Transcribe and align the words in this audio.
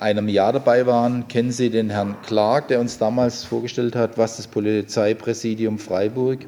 einem 0.00 0.28
Jahr 0.28 0.52
dabei 0.52 0.86
waren, 0.86 1.28
kennen 1.28 1.52
Sie 1.52 1.68
den 1.70 1.90
Herrn 1.90 2.16
Clark, 2.22 2.68
der 2.68 2.80
uns 2.80 2.98
damals 2.98 3.44
vorgestellt 3.44 3.94
hat, 3.94 4.16
was 4.16 4.38
das 4.38 4.46
Polizeipräsidium 4.46 5.78
Freiburg 5.78 6.38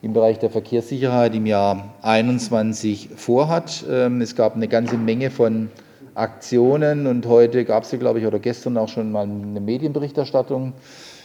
im 0.00 0.12
Bereich 0.12 0.38
der 0.38 0.50
Verkehrssicherheit 0.50 1.34
im 1.34 1.46
Jahr 1.46 1.94
2021 2.00 3.10
vorhat. 3.16 3.84
Ähm, 3.88 4.20
es 4.22 4.34
gab 4.34 4.56
eine 4.56 4.68
ganze 4.68 4.96
Menge 4.96 5.30
von 5.30 5.70
Aktionen 6.14 7.06
und 7.06 7.26
heute 7.26 7.64
gab 7.64 7.84
es 7.84 7.90
glaube 7.98 8.20
ich, 8.20 8.26
oder 8.26 8.38
gestern 8.38 8.78
auch 8.78 8.88
schon 8.88 9.12
mal 9.12 9.24
eine 9.24 9.60
Medienberichterstattung. 9.60 10.72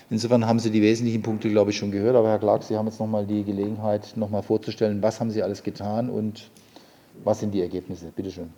Insofern 0.10 0.46
haben 0.46 0.60
Sie 0.60 0.72
die 0.72 0.82
wesentlichen 0.82 1.22
Punkte, 1.22 1.50
glaube 1.50 1.72
ich, 1.72 1.78
schon 1.78 1.92
gehört. 1.92 2.16
Aber 2.16 2.30
Herr 2.30 2.40
Clark, 2.40 2.64
Sie 2.64 2.76
haben 2.76 2.88
jetzt 2.88 3.00
noch 3.00 3.08
mal 3.08 3.26
die 3.26 3.44
Gelegenheit, 3.44 4.14
noch 4.16 4.30
mal 4.30 4.42
vorzustellen, 4.42 5.02
was 5.02 5.20
haben 5.20 5.30
Sie 5.32 5.44
alles 5.44 5.64
getan 5.64 6.10
und 6.10 6.50
was 7.24 7.40
sind 7.40 7.54
die 7.54 7.62
Ergebnisse? 7.62 8.12
Bitte 8.16 8.32
schön. 8.32 8.50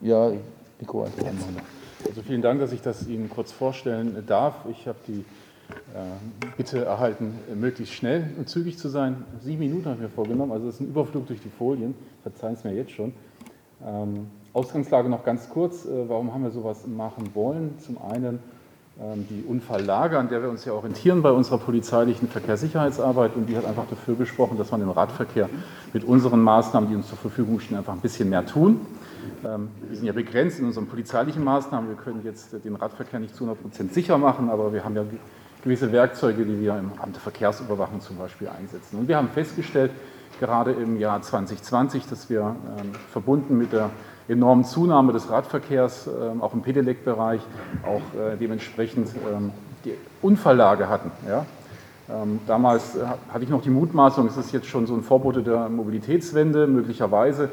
Ja, 0.00 0.32
Mikro 0.80 1.04
einfach 1.04 1.26
Also 2.06 2.22
vielen 2.22 2.42
Dank, 2.42 2.60
dass 2.60 2.72
ich 2.72 2.82
das 2.82 3.06
Ihnen 3.06 3.28
kurz 3.28 3.52
vorstellen 3.52 4.24
darf. 4.26 4.54
Ich 4.70 4.86
habe 4.88 4.98
die 5.06 5.24
äh, 5.70 6.54
Bitte 6.56 6.84
erhalten, 6.84 7.34
möglichst 7.54 7.94
schnell 7.94 8.30
und 8.38 8.48
zügig 8.48 8.78
zu 8.78 8.88
sein. 8.88 9.24
Sieben 9.40 9.60
Minuten 9.60 9.86
habe 9.86 9.96
ich 9.96 10.02
mir 10.02 10.08
vorgenommen, 10.08 10.52
also 10.52 10.66
das 10.66 10.76
ist 10.76 10.80
ein 10.80 10.88
Überflug 10.88 11.26
durch 11.26 11.40
die 11.40 11.48
Folien. 11.48 11.94
Verzeihen 12.22 12.54
es 12.54 12.64
mir 12.64 12.74
jetzt 12.74 12.92
schon. 12.92 13.12
Ähm, 13.86 14.26
Ausgangslage 14.52 15.08
noch 15.08 15.24
ganz 15.24 15.48
kurz. 15.48 15.84
Äh, 15.84 16.08
warum 16.08 16.32
haben 16.32 16.42
wir 16.42 16.50
sowas 16.50 16.86
machen 16.86 17.30
wollen? 17.34 17.78
Zum 17.78 17.98
einen 18.02 18.40
ähm, 19.00 19.26
die 19.30 19.44
Unfalllage, 19.48 20.18
an 20.18 20.28
der 20.28 20.42
wir 20.42 20.50
uns 20.50 20.64
ja 20.64 20.72
orientieren 20.72 21.22
bei 21.22 21.30
unserer 21.30 21.58
polizeilichen 21.58 22.28
Verkehrssicherheitsarbeit. 22.28 23.36
Und 23.36 23.46
die 23.46 23.56
hat 23.56 23.64
einfach 23.64 23.86
dafür 23.88 24.16
gesprochen, 24.16 24.58
dass 24.58 24.70
man 24.70 24.82
im 24.82 24.90
Radverkehr 24.90 25.48
mit 25.92 26.04
unseren 26.04 26.42
Maßnahmen, 26.42 26.88
die 26.90 26.96
uns 26.96 27.08
zur 27.08 27.18
Verfügung 27.18 27.60
stehen, 27.60 27.78
einfach 27.78 27.94
ein 27.94 28.00
bisschen 28.00 28.28
mehr 28.28 28.44
tun. 28.44 28.80
Ähm, 29.44 29.68
wir 29.88 29.96
sind 29.96 30.06
ja 30.06 30.12
begrenzt 30.12 30.58
in 30.60 30.66
unseren 30.66 30.86
polizeilichen 30.86 31.44
Maßnahmen. 31.44 31.88
Wir 31.88 31.96
können 31.96 32.22
jetzt 32.24 32.52
den 32.64 32.76
Radverkehr 32.76 33.20
nicht 33.20 33.34
zu 33.34 33.44
100 33.44 33.62
Prozent 33.62 33.94
sicher 33.94 34.18
machen, 34.18 34.50
aber 34.50 34.72
wir 34.72 34.84
haben 34.84 34.96
ja 34.96 35.04
gewisse 35.62 35.92
Werkzeuge, 35.92 36.44
die 36.44 36.60
wir 36.60 36.78
im 36.78 36.92
Amt 37.00 37.16
der 37.16 37.22
Verkehrsüberwachung 37.22 38.00
zum 38.00 38.16
Beispiel 38.16 38.48
einsetzen. 38.48 38.98
Und 38.98 39.08
wir 39.08 39.16
haben 39.16 39.28
festgestellt, 39.28 39.92
gerade 40.38 40.72
im 40.72 40.98
Jahr 40.98 41.20
2020, 41.20 42.06
dass 42.06 42.30
wir 42.30 42.40
ähm, 42.78 42.92
verbunden 43.10 43.58
mit 43.58 43.72
der 43.72 43.90
enormen 44.28 44.64
Zunahme 44.64 45.12
des 45.12 45.28
Radverkehrs, 45.28 46.08
ähm, 46.08 46.40
auch 46.40 46.54
im 46.54 46.62
Pedelec-Bereich, 46.62 47.40
auch 47.84 48.18
äh, 48.18 48.36
dementsprechend 48.38 49.08
die 49.84 49.94
Unfalllage 50.22 50.88
hatten. 50.88 51.10
Damals 52.46 52.96
äh, 52.96 53.04
hatte 53.32 53.44
ich 53.44 53.50
noch 53.50 53.62
die 53.62 53.70
Mutmaßung, 53.70 54.26
es 54.26 54.36
ist 54.36 54.52
jetzt 54.52 54.66
schon 54.66 54.86
so 54.86 54.94
ein 54.94 55.02
Vorbote 55.02 55.42
der 55.42 55.68
Mobilitätswende, 55.68 56.66
möglicherweise 56.66 57.50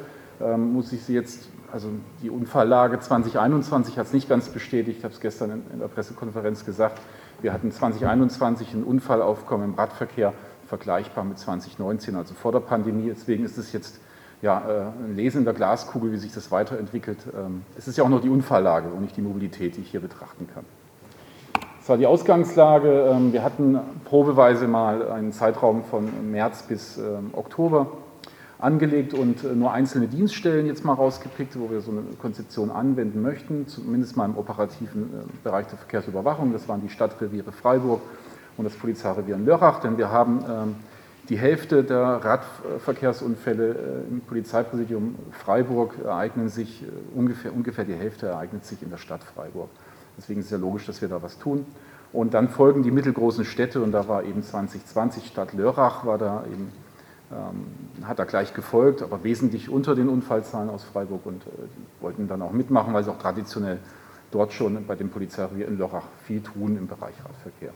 muss 0.55 0.93
ich 0.93 1.01
sie 1.01 1.15
jetzt, 1.15 1.49
also 1.71 1.89
die 2.21 2.29
Unfalllage 2.29 2.99
2021 2.99 3.97
hat 3.97 4.07
es 4.07 4.13
nicht 4.13 4.29
ganz 4.29 4.49
bestätigt, 4.49 4.99
ich 4.99 5.03
habe 5.03 5.13
es 5.13 5.19
gestern 5.19 5.51
in, 5.51 5.63
in 5.73 5.79
der 5.79 5.87
Pressekonferenz 5.87 6.65
gesagt, 6.65 6.99
wir 7.41 7.53
hatten 7.53 7.71
2021 7.71 8.73
ein 8.73 8.83
Unfallaufkommen 8.83 9.69
im 9.69 9.75
Radverkehr 9.75 10.33
vergleichbar 10.67 11.23
mit 11.23 11.37
2019, 11.37 12.15
also 12.15 12.33
vor 12.33 12.51
der 12.51 12.59
Pandemie. 12.59 13.09
Deswegen 13.09 13.45
ist 13.45 13.57
es 13.57 13.71
jetzt 13.71 13.99
ja, 14.41 14.59
äh, 14.59 15.05
ein 15.05 15.15
Lesen 15.15 15.39
in 15.39 15.45
der 15.45 15.53
Glaskugel, 15.53 16.11
wie 16.11 16.17
sich 16.17 16.33
das 16.33 16.51
weiterentwickelt. 16.51 17.19
Ähm, 17.35 17.63
es 17.77 17.87
ist 17.87 17.97
ja 17.97 18.03
auch 18.03 18.09
noch 18.09 18.21
die 18.21 18.29
Unfalllage 18.29 18.89
und 18.89 19.01
nicht 19.01 19.17
die 19.17 19.21
Mobilität, 19.21 19.77
die 19.77 19.81
ich 19.81 19.91
hier 19.91 20.01
betrachten 20.01 20.47
kann. 20.53 20.65
Das 21.79 21.89
war 21.89 21.97
die 21.97 22.05
Ausgangslage. 22.05 23.09
Ähm, 23.11 23.33
wir 23.33 23.43
hatten 23.43 23.79
probeweise 24.05 24.67
mal 24.67 25.09
einen 25.09 25.31
Zeitraum 25.31 25.83
von 25.83 26.31
März 26.31 26.63
bis 26.63 26.97
ähm, 26.97 27.31
Oktober 27.33 27.87
angelegt 28.59 29.13
und 29.13 29.43
äh, 29.43 29.53
nur 29.53 29.71
einzelne 29.71 30.07
Dienststellen 30.07 30.65
jetzt 30.65 30.83
mal 30.83 30.93
rausgepickt, 30.93 31.59
wo 31.59 31.69
wir 31.69 31.81
so 31.81 31.91
eine 31.91 32.01
Konzeption 32.19 32.71
anwenden 32.71 33.21
möchten, 33.21 33.67
zumindest 33.67 34.17
mal 34.17 34.25
im 34.25 34.37
operativen 34.37 35.03
äh, 35.03 35.43
Bereich 35.43 35.67
der 35.67 35.77
Verkehrsüberwachung. 35.77 36.53
Das 36.53 36.67
waren 36.67 36.81
die 36.81 36.89
Stadtreviere 36.89 37.51
Freiburg 37.51 38.01
und 38.57 38.65
das 38.65 38.73
Polizeirevier 38.73 39.35
in 39.35 39.45
Lörrach, 39.45 39.79
denn 39.79 39.97
wir 39.97 40.11
haben 40.11 40.43
ähm, 40.49 40.75
die 41.29 41.37
Hälfte 41.37 41.83
der 41.83 41.99
Radverkehrsunfälle 41.99 43.69
äh, 43.69 44.09
im 44.09 44.21
Polizeipräsidium 44.21 45.15
Freiburg 45.31 45.93
ereignen 46.03 46.49
sich, 46.49 46.83
ungefähr, 47.13 47.53
ungefähr 47.53 47.85
die 47.85 47.93
Hälfte 47.93 48.27
ereignet 48.27 48.65
sich 48.65 48.81
in 48.81 48.89
der 48.89 48.97
Stadt 48.97 49.23
Freiburg. 49.23 49.69
Deswegen 50.17 50.39
ist 50.39 50.47
es 50.47 50.51
ja 50.51 50.57
logisch, 50.57 50.87
dass 50.87 51.01
wir 51.01 51.09
da 51.09 51.21
was 51.21 51.37
tun. 51.37 51.65
Und 52.11 52.33
dann 52.33 52.49
folgen 52.49 52.81
die 52.81 52.89
mittelgroßen 52.89 53.45
Städte 53.45 53.81
und 53.81 53.91
da 53.91 54.07
war 54.07 54.23
eben 54.23 54.41
2020 54.41 55.27
Stadt 55.27 55.53
Lörrach, 55.53 56.05
war 56.05 56.17
da 56.17 56.45
eben 56.51 56.71
hat 58.03 58.19
er 58.19 58.25
gleich 58.25 58.53
gefolgt, 58.53 59.01
aber 59.01 59.23
wesentlich 59.23 59.69
unter 59.69 59.95
den 59.95 60.07
Unfallzahlen 60.07 60.69
aus 60.69 60.83
Freiburg 60.83 61.25
und 61.25 61.43
äh, 61.43 62.01
wollten 62.01 62.27
dann 62.27 62.41
auch 62.41 62.51
mitmachen, 62.51 62.93
weil 62.93 63.03
sie 63.03 63.11
auch 63.11 63.19
traditionell 63.19 63.79
dort 64.31 64.53
schon 64.53 64.85
bei 64.85 64.95
dem 64.95 65.09
Polizeirevier 65.09 65.67
in 65.67 65.77
Lörrach 65.77 66.05
viel 66.25 66.41
tun 66.41 66.77
im 66.77 66.87
Bereich 66.87 67.15
Radverkehr. 67.23 67.73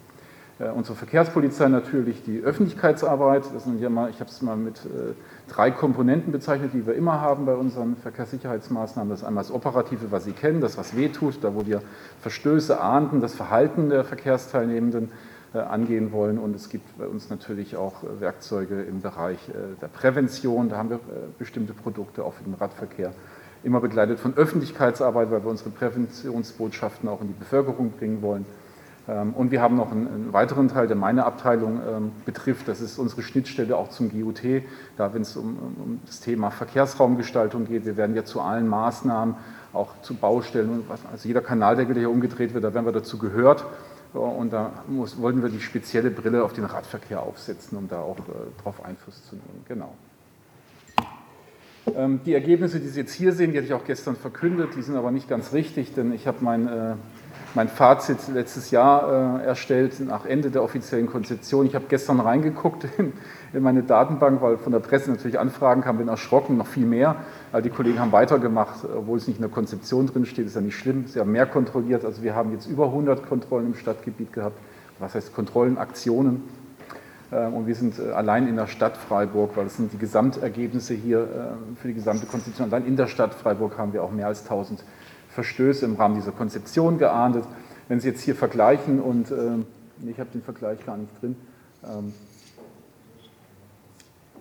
Äh, 0.59 0.69
unsere 0.69 0.95
Verkehrspolizei 0.95 1.67
natürlich 1.67 2.23
die 2.23 2.40
Öffentlichkeitsarbeit. 2.40 3.44
Das 3.53 3.63
sind 3.63 3.81
ja 3.81 3.90
mal, 3.90 4.09
ich 4.09 4.19
habe 4.19 4.29
es 4.29 4.41
mal 4.41 4.56
mit 4.56 4.85
äh, 4.85 5.13
drei 5.50 5.72
Komponenten 5.72 6.31
bezeichnet, 6.31 6.72
die 6.73 6.85
wir 6.85 6.94
immer 6.94 7.19
haben 7.19 7.45
bei 7.45 7.56
unseren 7.56 7.97
Verkehrssicherheitsmaßnahmen. 7.97 9.09
Das 9.09 9.22
ist 9.22 9.25
einmal 9.25 9.44
das 9.44 9.51
Operative, 9.51 10.11
was 10.11 10.25
Sie 10.25 10.34
kennen, 10.34 10.61
das, 10.61 10.78
was 10.78 10.95
wehtut, 10.95 11.44
da 11.44 11.56
wo 11.56 11.66
wir 11.66 11.81
Verstöße 12.19 12.79
ahnden, 12.79 13.22
das 13.22 13.34
Verhalten 13.34 13.90
der 13.90 14.03
Verkehrsteilnehmenden 14.03 15.11
angehen 15.59 16.12
wollen. 16.12 16.39
Und 16.39 16.56
es 16.56 16.69
gibt 16.69 16.97
bei 16.97 17.07
uns 17.07 17.29
natürlich 17.29 17.75
auch 17.75 18.03
äh, 18.03 18.22
Werkzeuge 18.22 18.81
im 18.81 19.01
Bereich 19.01 19.38
äh, 19.50 19.53
der 19.81 19.88
Prävention. 19.88 20.69
Da 20.69 20.78
haben 20.78 20.89
wir 20.89 21.00
bestimmte 21.38 21.73
Produkte 21.73 22.23
auch 22.23 22.34
für 22.34 22.44
den 22.44 22.53
Radverkehr. 22.53 23.13
Immer 23.63 23.79
begleitet 23.79 24.19
von 24.19 24.35
Öffentlichkeitsarbeit, 24.35 25.29
weil 25.29 25.44
wir 25.44 25.50
unsere 25.50 25.69
Präventionsbotschaften 25.69 27.07
auch 27.09 27.22
in 27.22 27.28
die 27.28 27.40
Bevölkerung 27.40 27.91
bringen 27.91 28.22
wollen. 28.22 28.45
Ähm, 29.07 29.34
und 29.34 29.51
wir 29.51 29.61
haben 29.61 29.75
noch 29.75 29.91
einen, 29.91 30.31
weiteren 30.31 30.67
Teil, 30.67 30.88
der 30.88 30.95
meine 30.95 31.25
Abteilung 31.25 31.79
ähm, 31.88 32.11
betrifft. 32.25 32.67
Das 32.67 32.81
ist 32.81 32.97
unsere 32.97 33.22
Schnittstelle 33.22 33.75
auch 33.75 33.90
zum 33.90 34.09
GUT, 34.09 34.41
da 34.97 35.13
wenn 35.13 35.23
es 35.23 35.35
um, 35.35 36.00
das 36.06 36.19
Thema 36.19 36.51
Verkehrsraumgestaltung 36.51 37.66
geht. 37.66 37.85
Wir 37.85 37.97
werden 37.97 38.16
ja 38.16 38.23
zu 38.23 38.41
allen 38.41 38.67
Maßnahmen, 38.67 39.35
auch 39.73 40.01
zu 40.01 40.16
Baustellen, 40.16 40.84
also 41.11 41.28
jeder 41.28 41.41
Kanaldeckel, 41.41 41.94
der 41.94 42.01
hier 42.01 42.09
umgedreht 42.09 42.53
wird, 42.53 42.63
da 42.63 42.73
werden 42.73 42.85
wir 42.85 42.91
dazu 42.91 43.17
gehört. 43.17 43.66
Und 44.13 44.51
da 44.51 44.83
muss, 44.88 45.19
wollten 45.22 45.41
wir 45.41 45.49
die 45.49 45.61
spezielle 45.61 46.11
Brille 46.11 46.44
auf 46.44 46.53
den 46.53 46.66
Radverkehr 46.66 47.22
aufsetzen, 47.23 47.77
um 47.77 47.88
da 47.88 48.01
auch 48.01 48.19
äh, 48.19 48.22
darauf 48.57 48.83
Einfluss 48.83 49.23
zu 49.25 49.35
nehmen. 49.35 49.63
Genau. 49.67 49.94
Ähm, 51.95 52.19
die 52.25 52.33
Ergebnisse, 52.33 52.79
die 52.79 52.88
Sie 52.88 52.99
jetzt 52.99 53.13
hier 53.13 53.31
sehen, 53.33 53.51
die 53.51 53.57
hatte 53.57 53.67
ich 53.67 53.73
auch 53.73 53.85
gestern 53.85 54.16
verkündet, 54.16 54.75
die 54.75 54.81
sind 54.81 54.95
aber 54.95 55.11
nicht 55.11 55.29
ganz 55.29 55.53
richtig, 55.53 55.94
denn 55.94 56.13
ich 56.13 56.27
habe 56.27 56.38
mein 56.41 56.67
äh, 56.67 56.95
mein 57.56 57.67
Fazit 57.67 58.17
letztes 58.34 58.72
Jahr 58.72 59.41
äh, 59.41 59.45
erstellt 59.45 60.00
nach 60.00 60.25
Ende 60.25 60.51
der 60.51 60.63
offiziellen 60.63 61.07
Konzeption. 61.07 61.66
Ich 61.66 61.75
habe 61.75 61.85
gestern 61.89 62.19
reingeguckt 62.19 62.85
in, 62.97 63.13
in, 63.53 63.63
meine 63.63 63.84
Datenbank, 63.84 64.41
weil 64.41 64.57
von 64.57 64.72
der 64.72 64.79
Presse 64.79 65.12
natürlich 65.12 65.39
Anfragen 65.39 65.81
kamen, 65.81 66.00
bin 66.00 66.07
erschrocken, 66.07 66.57
noch 66.57 66.67
viel 66.67 66.85
mehr. 66.85 67.17
Also 67.51 67.67
die 67.67 67.75
Kollegen 67.75 68.00
haben 68.00 68.11
weitergemacht, 68.11 68.85
obwohl 68.85 69.17
es 69.17 69.28
nicht 69.28 69.38
in 69.38 69.44
der 69.44 69.51
Konzeption 69.51 70.07
drin 70.07 70.25
steht, 70.25 70.45
ist 70.45 70.56
ja 70.56 70.61
nicht 70.61 70.78
schlimm. 70.78 71.07
Sie 71.07 71.19
haben 71.19 71.31
mehr 71.31 71.45
kontrolliert. 71.45 72.06
Also 72.06 72.23
wir 72.23 72.35
haben 72.35 72.51
jetzt 72.51 72.67
über 72.67 72.85
100 72.85 73.28
Kontrollen 73.28 73.67
im 73.67 73.75
Stadtgebiet 73.75 74.31
gehabt. 74.34 74.57
Was 75.00 75.16
heißt 75.16 75.34
Kontrollen, 75.34 75.78
Aktionen? 75.78 76.44
Äh, 77.31 77.47
und 77.47 77.67
wir 77.67 77.75
sind 77.75 78.00
äh, 78.00 78.11
allein 78.11 78.47
in 78.47 78.56
der 78.56 78.67
Stadt 78.67 78.97
Freiburg, 78.97 79.56
weil 79.56 79.66
das 79.66 79.78
sind 79.78 79.91
die 79.94 79.97
Gesamtergebnisse 79.97 80.94
hier 80.94 81.22
äh, 81.22 81.75
für 81.81 81.88
die 81.88 81.94
gesamte 81.94 82.25
Konzeption. 82.25 82.72
Allein 82.72 82.85
in 82.85 82.97
der 82.97 83.07
Stadt 83.07 83.34
Freiburg 83.34 83.78
haben 83.78 83.94
wir 83.94 84.03
auch 84.03 84.11
mehr 84.11 84.28
als 84.28 84.44
1000 84.44 84.84
Verstöße 85.31 85.86
im 85.86 85.96
Rahmen 85.96 86.16
dieser 86.16 86.31
Konzeption 86.31 86.97
geahndet. 86.97 87.46
Wenn 87.88 88.00
Sie 88.00 88.09
jetzt 88.09 88.22
hier 88.22 88.36
vergleichen 88.36 89.02
und 89.02 89.31
äh, 89.31 89.58
ich 90.09 90.19
habe 90.19 90.30
den 90.31 90.42
Vergleich 90.42 90.86
gar 90.86 90.97
nicht 90.97 91.12
drin. 91.22 91.36
Ähm, 91.84 92.14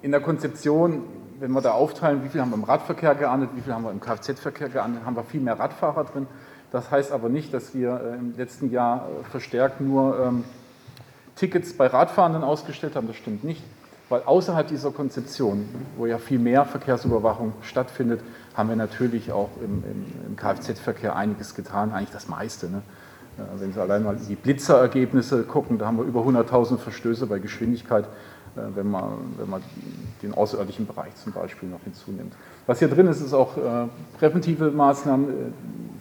in 0.02 0.10
der 0.12 0.20
Konzeption, 0.20 1.02
wenn 1.38 1.52
wir 1.52 1.60
da 1.60 1.72
aufteilen, 1.72 2.24
wie 2.24 2.28
viel 2.28 2.40
haben 2.40 2.50
wir 2.50 2.56
im 2.56 2.64
Radverkehr 2.64 3.14
geahndet, 3.14 3.50
wie 3.54 3.60
viel 3.60 3.74
haben 3.74 3.84
wir 3.84 3.90
im 3.90 4.00
Kfz-Verkehr 4.00 4.68
geahndet, 4.68 5.04
haben 5.04 5.16
wir 5.16 5.24
viel 5.24 5.40
mehr 5.40 5.58
Radfahrer 5.58 6.04
drin. 6.04 6.26
Das 6.70 6.90
heißt 6.90 7.12
aber 7.12 7.28
nicht, 7.28 7.52
dass 7.52 7.74
wir 7.74 8.00
äh, 8.00 8.16
im 8.16 8.36
letzten 8.36 8.70
Jahr 8.70 9.08
äh, 9.08 9.24
verstärkt 9.30 9.80
nur 9.80 10.18
ähm, 10.18 10.44
Tickets 11.36 11.72
bei 11.76 11.86
Radfahrenden 11.86 12.42
ausgestellt 12.42 12.96
haben. 12.96 13.06
Das 13.06 13.16
stimmt 13.16 13.44
nicht. 13.44 13.62
Weil 14.10 14.22
außerhalb 14.24 14.66
dieser 14.66 14.90
Konzeption, 14.90 15.68
wo 15.96 16.04
ja 16.04 16.18
viel 16.18 16.40
mehr 16.40 16.64
Verkehrsüberwachung 16.64 17.52
stattfindet, 17.62 18.20
haben 18.54 18.68
wir 18.68 18.74
natürlich 18.74 19.30
auch 19.30 19.50
im, 19.64 19.84
im, 20.28 20.36
Kfz-Verkehr 20.36 21.14
einiges 21.14 21.54
getan, 21.54 21.92
eigentlich 21.92 22.10
das 22.10 22.28
meiste. 22.28 22.68
Ne? 22.68 22.82
Wenn 23.56 23.72
Sie 23.72 23.80
allein 23.80 24.02
mal 24.02 24.16
die 24.16 24.34
Blitzerergebnisse 24.34 25.44
gucken, 25.44 25.78
da 25.78 25.86
haben 25.86 25.96
wir 25.96 26.04
über 26.04 26.22
100.000 26.22 26.78
Verstöße 26.78 27.26
bei 27.26 27.38
Geschwindigkeit, 27.38 28.04
äh, 28.56 28.60
wenn 28.74 28.90
man, 28.90 29.12
wenn 29.38 29.48
man 29.48 29.62
den 30.22 30.34
außerörtlichen 30.34 30.88
Bereich 30.88 31.14
zum 31.14 31.32
Beispiel 31.32 31.68
noch 31.68 31.82
hinzunimmt. 31.84 32.34
Was 32.66 32.80
hier 32.80 32.88
drin 32.88 33.06
ist, 33.06 33.20
ist 33.20 33.32
auch 33.32 33.56
äh, 33.56 33.86
präventive 34.18 34.72
Maßnahmen. 34.72 35.28
Äh, 35.28 35.32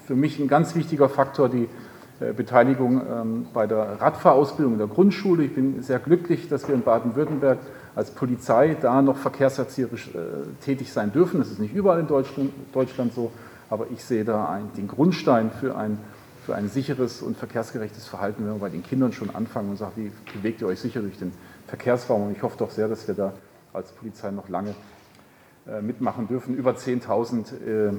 für 0.08 0.16
mich 0.16 0.40
ein 0.40 0.48
ganz 0.48 0.74
wichtiger 0.74 1.08
Faktor, 1.08 1.50
die 1.50 1.70
Beteiligung 2.20 3.02
ähm, 3.02 3.48
bei 3.54 3.66
der 3.66 4.02
Radfahrausbildung 4.02 4.74
in 4.74 4.80
der 4.80 4.88
Grundschule. 4.88 5.44
Ich 5.44 5.56
bin 5.56 5.82
sehr 5.82 6.00
glücklich, 6.00 6.50
dass 6.50 6.68
wir 6.68 6.76
in 6.76 6.82
Baden-Württemberg 6.82 7.60
als 7.96 8.12
Polizei 8.12 8.76
da 8.80 9.02
noch 9.02 9.18
verkehrserzieherisch 9.18 10.10
äh, 10.10 10.64
tätig 10.64 10.92
sein 10.92 11.12
dürfen. 11.12 11.40
Das 11.40 11.50
ist 11.50 11.60
nicht 11.60 11.74
überall 11.74 12.00
in 12.00 12.08
Deutschland, 12.08 13.14
so, 13.14 13.32
Aber 13.70 13.88
ich 13.92 14.04
sehe 14.04 14.26
da 14.26 14.50
ein, 14.50 14.70
den 14.76 14.88
Grundstein 14.88 15.52
für 15.52 15.78
ein, 15.78 15.98
für 16.46 16.56
ein 16.56 16.70
sicheres 16.70 17.22
und 17.22 17.38
verkehrsgerechtes 17.38 18.08
Verhalten, 18.08 18.46
wenn 18.46 18.54
wir 18.54 18.60
bei 18.60 18.70
den 18.70 18.84
Kindern 18.84 19.14
schon 19.14 19.34
anfangen 19.34 19.70
und 19.70 19.78
sagen, 19.78 19.94
wie 19.96 20.12
bewegt 20.34 20.62
ihr 20.62 20.68
euch 20.68 20.80
sicher 20.80 21.02
durch 21.02 21.18
den 21.18 21.32
Verkehrsraum? 21.68 22.28
Und 22.28 22.32
ich 22.36 22.44
hoffe 22.44 22.58
doch 22.58 22.72
sehr, 22.72 22.88
dass 22.88 23.08
wir 23.08 23.16
da 23.16 23.34
als 23.74 23.92
Polizei 23.92 24.32
noch 24.32 24.50
lange 24.50 24.76
äh, 25.68 25.82
mitmachen 25.82 26.28
dürfen. 26.28 26.56
Über 26.56 26.72
10.000 26.72 27.90
äh, 27.90 27.94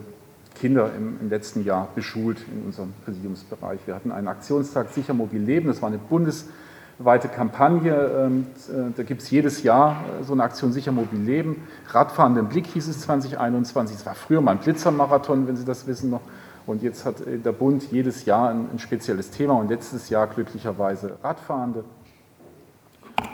Kinder 0.55 0.91
im, 0.97 1.19
im, 1.21 1.31
letzten 1.31 1.65
Jahr 1.65 1.89
beschult 1.95 2.39
in 2.53 2.67
unserem 2.67 2.93
Präsidiumsbereich. 3.05 3.81
Wir 3.87 3.95
hatten 3.95 4.13
einen 4.13 4.29
Aktionstag 4.29 4.91
Sicher 4.91 5.15
Mobil 5.15 5.41
Leben. 5.41 5.69
Das 5.69 5.83
war 5.83 5.89
eine 5.89 5.99
bundesweite 5.99 7.29
Kampagne. 7.29 7.95
Ähm, 7.95 8.47
äh, 8.69 8.93
da 8.97 9.03
gibt 9.03 9.23
es 9.23 9.31
jedes 9.31 9.63
Jahr 9.63 10.05
so 10.23 10.33
eine 10.33 10.43
Aktion 10.43 10.73
Sicher 10.73 10.93
Mobil 10.93 11.21
Leben. 11.21 11.63
Radfahren 11.89 12.37
im 12.37 12.49
Blick 12.49 12.67
hieß 12.67 12.89
es 12.89 13.01
2021. 13.01 13.97
Es 13.97 14.07
war 14.07 14.15
früher 14.15 14.41
mal 14.41 14.53
ein 14.53 14.59
Blitzermarathon, 14.59 15.47
wenn 15.47 15.57
Sie 15.57 15.65
das 15.65 15.87
wissen 15.87 16.11
noch. 16.11 16.23
Und 16.67 16.83
jetzt 16.83 17.05
hat 17.05 17.17
der 17.27 17.53
Bund 17.53 17.91
jedes 17.91 18.27
Jahr 18.27 18.51
ein, 18.51 18.69
ein 18.73 18.79
spezielles 18.79 19.31
Thema 19.31 19.55
und 19.55 19.71
letztes 19.71 20.09
Jahr 20.11 20.27
glücklicherweise 20.27 21.19
Radfahrende. 21.23 21.85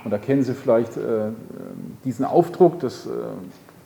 Und 0.04 0.10
da 0.10 0.18
kennen 0.18 0.42
Sie 0.42 0.54
vielleicht 0.54 0.96
äh, 0.96 1.30
diesen 2.04 2.24
Aufdruck, 2.24 2.80
das, 2.80 3.06
äh, 3.06 3.10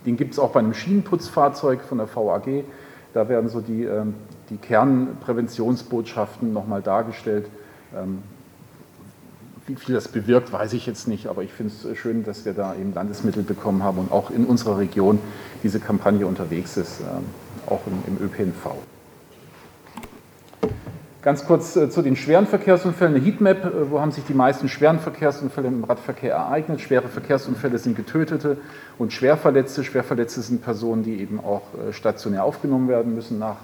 den 0.07 0.17
gibt 0.17 0.35
es 0.35 0.39
auch 0.39 0.51
bei 0.51 0.61
einem 0.61 0.75
Schienenputzfahrzeug 0.75 1.83
von 1.83 1.99
der 1.99 2.15
VAG. 2.15 2.65
Da 3.13 3.29
werden 3.29 3.49
so 3.49 3.61
die, 3.61 3.85
äh, 3.85 4.05
die 4.51 4.57
Kernpräventionsbotschaften 4.57 6.53
nochmal 6.53 6.83
dargestellt. 6.83 7.47
Ähm, 7.97 8.23
wie 9.67 9.77
viel 9.77 9.95
das 9.95 10.09
bewirkt, 10.09 10.53
weiß 10.53 10.73
ich 10.73 10.87
jetzt 10.87 11.07
nicht, 11.07 11.27
aber 11.29 11.43
ich 11.43 11.53
finde 11.53 11.73
es 11.73 11.97
schön, 11.97 12.25
dass 12.25 12.45
wir 12.45 12.55
da 12.55 12.75
eben 12.75 12.93
Landesmittel 12.93 13.43
bekommen 13.43 13.83
haben 13.83 13.99
und 13.99 14.11
auch 14.11 14.31
in 14.31 14.45
unserer 14.45 14.79
Region 14.79 15.21
diese 15.63 15.79
Kampagne 15.79 16.27
unterwegs 16.27 16.77
ist, 16.77 17.01
ähm, 17.01 17.25
auch 17.67 17.81
im, 17.87 18.17
im 18.17 18.25
ÖPNV. 18.25 18.75
Ganz 21.23 21.45
kurz 21.45 21.77
äh, 21.77 21.91
zu 21.91 22.01
den 22.01 22.17
schweren 22.17 22.47
Verkehrsunfällen. 22.47 23.15
Eine 23.15 23.23
Heatmap, 23.23 23.65
äh, 23.67 23.91
wo 23.91 24.01
haben 24.01 24.11
sich 24.11 24.25
die 24.25 24.33
meisten 24.33 24.71
schweren 24.71 25.01
Verkehrsunfälle 25.01 25.69
im 25.69 25.85
Radverkehr 25.85 26.33
ereignet. 26.33 26.81
Schwere 26.81 27.09
Verkehrsunfälle 27.09 27.77
sind 27.77 27.95
Getötete 27.95 28.57
und 28.97 29.13
Schwerverletzte. 29.13 29.85
Schwerverletzte 29.85 30.41
sind 30.41 30.63
Personen, 30.63 31.03
die 31.03 31.21
eben 31.21 31.39
auch 31.39 31.61
äh, 31.75 31.93
stationär 31.93 32.43
aufgenommen 32.43 32.89
werden 32.89 33.15
müssen 33.15 33.39
nach 33.39 33.57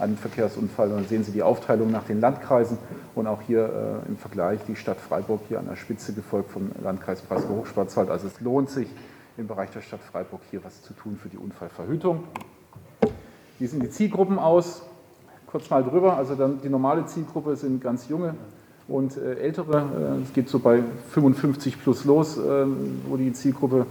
einem 0.00 0.16
Verkehrsunfall. 0.16 0.88
Und 0.88 0.96
dann 0.96 1.06
sehen 1.06 1.22
Sie 1.22 1.30
die 1.30 1.44
Aufteilung 1.44 1.92
nach 1.92 2.02
den 2.02 2.20
Landkreisen 2.20 2.78
und 3.14 3.28
auch 3.28 3.40
hier 3.42 4.02
im 4.08 4.16
Vergleich 4.16 4.58
die 4.66 4.74
Stadt 4.74 4.96
Freiburg 4.98 5.42
hier 5.48 5.60
an 5.60 5.68
der 5.68 5.76
Spitze 5.76 6.12
gefolgt 6.14 6.50
vom 6.50 6.72
Landkreis 6.82 7.22
Breisgau-Hochschwarzwald. 7.22 8.10
Also 8.10 8.26
es 8.26 8.40
lohnt 8.40 8.70
sich 8.70 8.88
im 9.36 9.46
Bereich 9.46 9.70
der 9.70 9.82
Stadt 9.82 10.00
Freiburg 10.00 10.40
hier 10.50 10.64
was 10.64 10.82
zu 10.82 10.94
tun 10.94 11.16
für 11.22 11.28
die 11.28 11.36
Unfallverhütung. 11.36 12.24
Wie 13.60 13.68
sehen 13.68 13.78
die 13.78 13.90
Zielgruppen 13.90 14.40
aus? 14.40 14.82
Kurz 15.54 15.70
mal 15.70 15.84
drüber. 15.84 16.16
Also 16.16 16.34
dann 16.34 16.60
die 16.62 16.68
normale 16.68 17.06
Zielgruppe 17.06 17.54
sind 17.54 17.80
ganz 17.80 18.08
junge 18.08 18.34
und 18.88 19.16
äh, 19.16 19.36
ältere. 19.36 20.18
Äh, 20.18 20.22
es 20.24 20.32
geht 20.32 20.48
so 20.48 20.58
bei 20.58 20.82
55 21.10 21.80
plus 21.80 22.04
los, 22.04 22.36
äh, 22.38 22.66
wo 23.08 23.16
die 23.16 23.32
Zielgruppe 23.32 23.86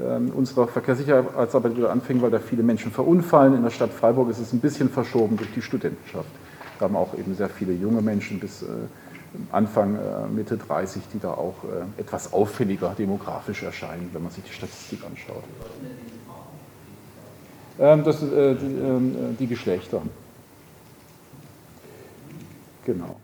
ähm, 0.00 0.32
unserer 0.34 0.68
Verkehrssicherheitsarbeit 0.68 1.76
wieder 1.76 1.90
anfängt, 1.90 2.22
weil 2.22 2.30
da 2.30 2.38
viele 2.38 2.62
Menschen 2.62 2.90
verunfallen. 2.90 3.54
In 3.54 3.62
der 3.62 3.68
Stadt 3.68 3.90
Freiburg 3.90 4.30
ist 4.30 4.38
es 4.38 4.54
ein 4.54 4.60
bisschen 4.60 4.88
verschoben 4.88 5.36
durch 5.36 5.52
die 5.52 5.60
Studentenschaft. 5.60 6.30
Da 6.78 6.86
haben 6.86 6.96
auch 6.96 7.12
eben 7.18 7.34
sehr 7.34 7.50
viele 7.50 7.74
junge 7.74 8.00
Menschen 8.00 8.40
bis 8.40 8.64
Anfang, 9.52 9.98
Mitte 10.34 10.56
30, 10.56 11.02
die 11.12 11.20
da 11.20 11.32
auch 11.32 11.54
etwas 11.96 12.32
auffälliger 12.32 12.94
demografisch 12.98 13.62
erscheinen, 13.62 14.10
wenn 14.12 14.22
man 14.22 14.32
sich 14.32 14.42
die 14.42 14.52
Statistik 14.52 15.00
anschaut. 15.04 15.44
Ähm, 17.78 18.02
das 18.04 18.20
sind 18.20 18.32
ähm, 18.34 19.36
die 19.38 19.46
Geschlechter. 19.46 20.02
Genau. 22.84 23.16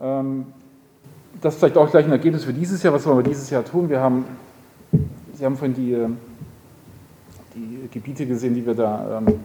Ähm, 0.00 0.46
das 1.40 1.54
ist 1.54 1.60
vielleicht 1.60 1.76
auch 1.76 1.90
gleich 1.90 2.04
ein 2.04 2.12
Ergebnis 2.12 2.44
für 2.44 2.52
dieses 2.52 2.82
Jahr. 2.82 2.92
Was 2.92 3.06
wollen 3.06 3.18
wir 3.18 3.22
dieses 3.22 3.48
Jahr 3.50 3.64
tun? 3.64 3.88
Wir 3.88 4.00
haben, 4.00 4.24
Sie 5.34 5.44
haben 5.44 5.56
vorhin 5.56 5.74
die, 5.74 5.92
äh, 5.92 6.08
die 7.54 7.88
Gebiete 7.90 8.26
gesehen, 8.26 8.54
die 8.54 8.66
wir 8.66 8.74
da 8.74 9.18
ähm, 9.18 9.40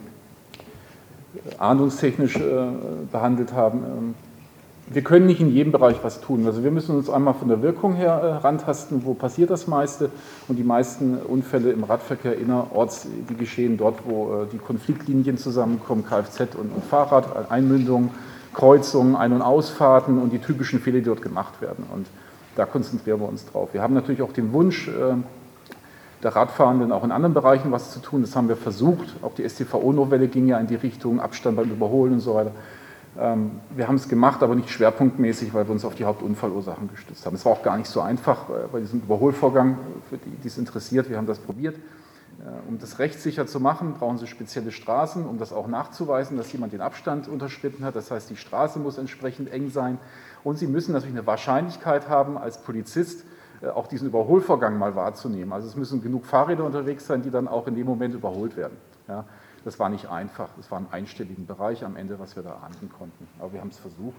ahndungstechnisch 1.57 2.37
äh, 2.37 2.65
behandelt 3.11 3.53
haben. 3.53 3.83
Ähm, 3.83 4.15
wir 4.87 5.01
können 5.01 5.25
nicht 5.25 5.39
in 5.39 5.53
jedem 5.53 5.71
Bereich 5.71 5.97
was 6.03 6.21
tun. 6.21 6.45
Also 6.45 6.63
wir 6.63 6.71
müssen 6.71 6.95
uns 6.95 7.09
einmal 7.09 7.33
von 7.33 7.47
der 7.47 7.61
Wirkung 7.61 7.93
her 7.93 8.11
äh, 8.11 8.45
rantasten, 8.45 9.05
wo 9.05 9.13
passiert 9.13 9.49
das 9.49 9.67
meiste. 9.67 10.09
Und 10.47 10.57
die 10.57 10.63
meisten 10.63 11.17
Unfälle 11.17 11.71
im 11.71 11.83
Radverkehr 11.83 12.37
innerorts, 12.37 13.07
die 13.29 13.35
geschehen 13.35 13.77
dort, 13.77 13.99
wo 14.05 14.43
äh, 14.43 14.45
die 14.51 14.57
Konfliktlinien 14.57 15.37
zusammenkommen, 15.37 16.05
Kfz 16.05 16.55
und, 16.55 16.73
und 16.73 16.83
Fahrrad, 16.83 17.49
Einmündungen 17.49 18.11
Kreuzungen, 18.53 19.15
Ein- 19.15 19.33
und 19.33 19.41
Ausfahrten 19.41 20.19
und 20.19 20.31
die 20.31 20.39
typischen 20.39 20.79
Fehler, 20.79 20.99
die 20.99 21.05
dort 21.05 21.21
gemacht 21.21 21.61
werden. 21.61 21.85
Und 21.93 22.07
da 22.55 22.65
konzentrieren 22.65 23.19
wir 23.19 23.27
uns 23.27 23.45
drauf. 23.45 23.69
Wir 23.73 23.81
haben 23.81 23.93
natürlich 23.93 24.21
auch 24.21 24.31
den 24.31 24.53
Wunsch, 24.53 24.87
äh, 24.87 25.15
der 26.21 26.35
Radfahrenden 26.35 26.91
auch 26.91 27.03
in 27.03 27.11
anderen 27.11 27.33
Bereichen 27.33 27.71
was 27.71 27.91
zu 27.91 27.99
tun. 27.99 28.21
Das 28.21 28.35
haben 28.35 28.47
wir 28.47 28.55
versucht. 28.55 29.15
Auch 29.21 29.33
die 29.35 29.47
STVO-Novelle 29.47 30.27
ging 30.27 30.47
ja 30.47 30.57
in 30.59 30.67
die 30.67 30.75
Richtung 30.75 31.19
Abstand 31.19 31.57
beim 31.57 31.69
Überholen 31.69 32.13
und 32.13 32.19
so 32.21 32.35
weiter. 32.35 32.51
Ähm, 33.19 33.59
wir 33.75 33.87
haben 33.87 33.95
es 33.95 34.09
gemacht, 34.09 34.41
aber 34.41 34.55
nicht 34.55 34.69
schwerpunktmäßig, 34.69 35.53
weil 35.53 35.67
wir 35.67 35.71
uns 35.71 35.85
auf 35.85 35.95
die 35.95 36.05
Hauptunfallursachen 36.05 36.89
gestützt 36.89 37.25
haben. 37.25 37.35
Es 37.35 37.45
war 37.45 37.51
auch 37.51 37.63
gar 37.63 37.77
nicht 37.77 37.89
so 37.89 38.01
einfach 38.01 38.49
äh, 38.49 38.67
bei 38.71 38.79
diesem 38.79 39.01
Überholvorgang, 39.01 39.77
für 40.09 40.17
die, 40.17 40.31
die 40.31 40.47
es 40.47 40.57
interessiert. 40.57 41.09
Wir 41.09 41.17
haben 41.17 41.27
das 41.27 41.39
probiert. 41.39 41.75
Äh, 41.75 42.67
um 42.67 42.79
das 42.79 42.97
rechtssicher 42.97 43.45
zu 43.45 43.59
machen, 43.59 43.93
brauchen 43.93 44.17
Sie 44.17 44.25
spezielle 44.25 44.71
Straßen, 44.71 45.25
um 45.25 45.37
das 45.37 45.53
auch 45.53 45.67
nachzuweisen, 45.67 46.37
dass 46.37 46.51
jemand 46.51 46.73
den 46.73 46.81
Abstand 46.81 47.27
unterschritten 47.27 47.85
hat. 47.85 47.95
Das 47.95 48.09
heißt, 48.09 48.29
die 48.29 48.35
Straße 48.35 48.79
muss 48.79 48.97
entsprechend 48.97 49.51
eng 49.51 49.69
sein. 49.69 49.99
Und 50.43 50.57
Sie 50.57 50.67
müssen 50.67 50.93
natürlich 50.93 51.15
eine 51.15 51.27
Wahrscheinlichkeit 51.27 52.09
haben, 52.09 52.37
als 52.37 52.57
Polizist 52.57 53.23
äh, 53.61 53.67
auch 53.67 53.87
diesen 53.87 54.07
Überholvorgang 54.07 54.77
mal 54.77 54.95
wahrzunehmen. 54.95 55.53
Also 55.53 55.67
es 55.67 55.75
müssen 55.75 56.01
genug 56.01 56.25
Fahrräder 56.25 56.63
unterwegs 56.63 57.05
sein, 57.05 57.21
die 57.21 57.29
dann 57.29 57.47
auch 57.47 57.67
in 57.67 57.75
dem 57.75 57.85
Moment 57.85 58.15
überholt 58.15 58.57
werden. 58.57 58.77
Ja, 59.07 59.25
das 59.65 59.79
war 59.79 59.89
nicht 59.89 60.09
einfach. 60.09 60.49
Das 60.57 60.69
war 60.71 60.79
ein 60.79 60.87
einstelligen 60.91 61.45
Bereich 61.45 61.83
am 61.85 61.95
Ende, 61.95 62.19
was 62.19 62.35
wir 62.35 62.43
da 62.43 62.59
ahnden 62.65 62.91
konnten. 62.97 63.27
Aber 63.39 63.53
wir 63.53 63.61
haben 63.61 63.69
es 63.69 63.77
versucht. 63.77 64.15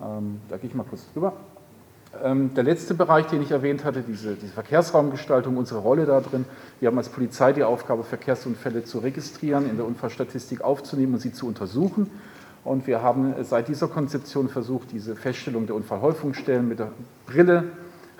Ähm, 0.00 0.40
da 0.48 0.56
gehe 0.56 0.68
ich 0.68 0.74
mal 0.74 0.84
kurz 0.84 1.10
drüber. 1.12 1.34
Ähm, 2.22 2.52
der 2.54 2.64
letzte 2.64 2.94
Bereich, 2.94 3.26
den 3.26 3.40
ich 3.40 3.50
erwähnt 3.50 3.84
hatte, 3.84 4.02
diese, 4.02 4.34
diese, 4.34 4.52
Verkehrsraumgestaltung, 4.52 5.56
unsere 5.56 5.80
Rolle 5.80 6.04
da 6.04 6.20
drin. 6.20 6.44
Wir 6.78 6.88
haben 6.88 6.98
als 6.98 7.08
Polizei 7.08 7.54
die 7.54 7.64
Aufgabe, 7.64 8.04
Verkehrsunfälle 8.04 8.84
zu 8.84 8.98
registrieren, 8.98 9.68
in 9.68 9.76
der 9.76 9.86
Unfallstatistik 9.86 10.60
aufzunehmen 10.60 11.14
und 11.14 11.20
sie 11.20 11.32
zu 11.32 11.46
untersuchen. 11.46 12.10
Und 12.64 12.86
wir 12.86 13.02
haben 13.02 13.34
seit 13.42 13.68
dieser 13.68 13.88
Konzeption 13.88 14.48
versucht, 14.48 14.92
diese 14.92 15.16
Feststellung 15.16 15.66
der 15.66 15.74
Unfallhäufungsstellen 15.74 16.68
mit 16.68 16.78
der 16.78 16.92
Brille 17.26 17.64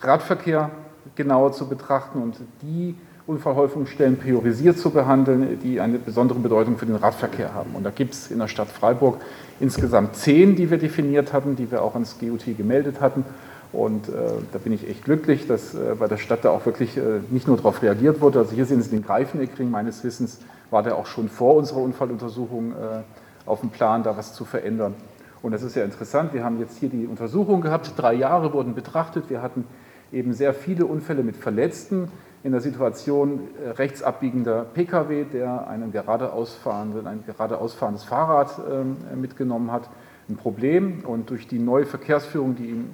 Radverkehr 0.00 0.70
genauer 1.14 1.52
zu 1.52 1.68
betrachten 1.68 2.22
und 2.22 2.36
die 2.62 2.96
Unfallhäufungsstellen 3.26 4.18
priorisiert 4.18 4.78
zu 4.78 4.90
behandeln, 4.90 5.58
die 5.62 5.80
eine 5.80 5.98
besondere 5.98 6.40
Bedeutung 6.40 6.76
für 6.76 6.86
den 6.86 6.96
Radverkehr 6.96 7.54
haben. 7.54 7.74
Und 7.74 7.84
da 7.84 7.90
gibt 7.90 8.14
es 8.14 8.30
in 8.30 8.40
der 8.40 8.48
Stadt 8.48 8.68
Freiburg 8.68 9.20
insgesamt 9.60 10.16
zehn, 10.16 10.56
die 10.56 10.70
wir 10.70 10.78
definiert 10.78 11.32
hatten, 11.32 11.54
die 11.54 11.70
wir 11.70 11.82
auch 11.82 11.94
ans 11.94 12.18
GUT 12.18 12.44
gemeldet 12.56 13.00
hatten. 13.00 13.24
Und 13.72 14.08
äh, 14.08 14.12
da 14.52 14.58
bin 14.58 14.72
ich 14.72 14.88
echt 14.88 15.04
glücklich, 15.04 15.46
dass 15.46 15.74
äh, 15.74 15.94
bei 15.98 16.08
der 16.08 16.18
Stadt 16.18 16.44
da 16.44 16.50
auch 16.50 16.66
wirklich 16.66 16.96
äh, 16.96 17.20
nicht 17.30 17.46
nur 17.46 17.56
darauf 17.56 17.80
reagiert 17.80 18.20
wurde. 18.20 18.40
Also 18.40 18.52
hier 18.52 18.66
sehen 18.66 18.82
Sie 18.82 18.90
den 18.90 19.02
Greifeneckring. 19.02 19.70
Meines 19.70 20.04
Wissens 20.04 20.40
war 20.70 20.82
der 20.82 20.96
auch 20.96 21.06
schon 21.06 21.28
vor 21.28 21.54
unserer 21.54 21.80
Unfalluntersuchung 21.80 22.72
äh, 22.72 22.74
auf 23.46 23.60
dem 23.60 23.70
Plan, 23.70 24.02
da 24.02 24.16
was 24.16 24.34
zu 24.34 24.44
verändern. 24.44 24.94
Und 25.42 25.52
das 25.52 25.62
ist 25.62 25.74
ja 25.74 25.84
interessant. 25.84 26.34
Wir 26.34 26.44
haben 26.44 26.58
jetzt 26.60 26.78
hier 26.78 26.88
die 26.88 27.06
Untersuchung 27.06 27.62
gehabt. 27.62 27.92
Drei 27.96 28.14
Jahre 28.14 28.52
wurden 28.52 28.74
betrachtet. 28.74 29.30
Wir 29.30 29.42
hatten 29.42 29.64
eben 30.12 30.34
sehr 30.34 30.52
viele 30.54 30.84
Unfälle 30.86 31.22
mit 31.22 31.36
Verletzten 31.36 32.08
in 32.44 32.52
der 32.52 32.60
Situation 32.60 33.48
äh, 33.64 33.70
rechts 33.70 34.02
abbiegender 34.02 34.64
Pkw, 34.64 35.24
der 35.24 35.68
einen 35.68 35.92
gerade 35.92 36.32
ausfahrenden, 36.32 37.06
ein 37.06 37.24
gerade 37.24 37.58
ausfahrendes 37.58 38.04
Fahrrad 38.04 38.60
ähm, 38.70 38.96
mitgenommen 39.20 39.70
hat 39.70 39.88
ein 40.28 40.36
Problem. 40.36 41.04
Und 41.04 41.30
durch 41.30 41.46
die 41.46 41.58
neue 41.58 41.86
Verkehrsführung, 41.86 42.56
die 42.56 42.66
ihm 42.66 42.90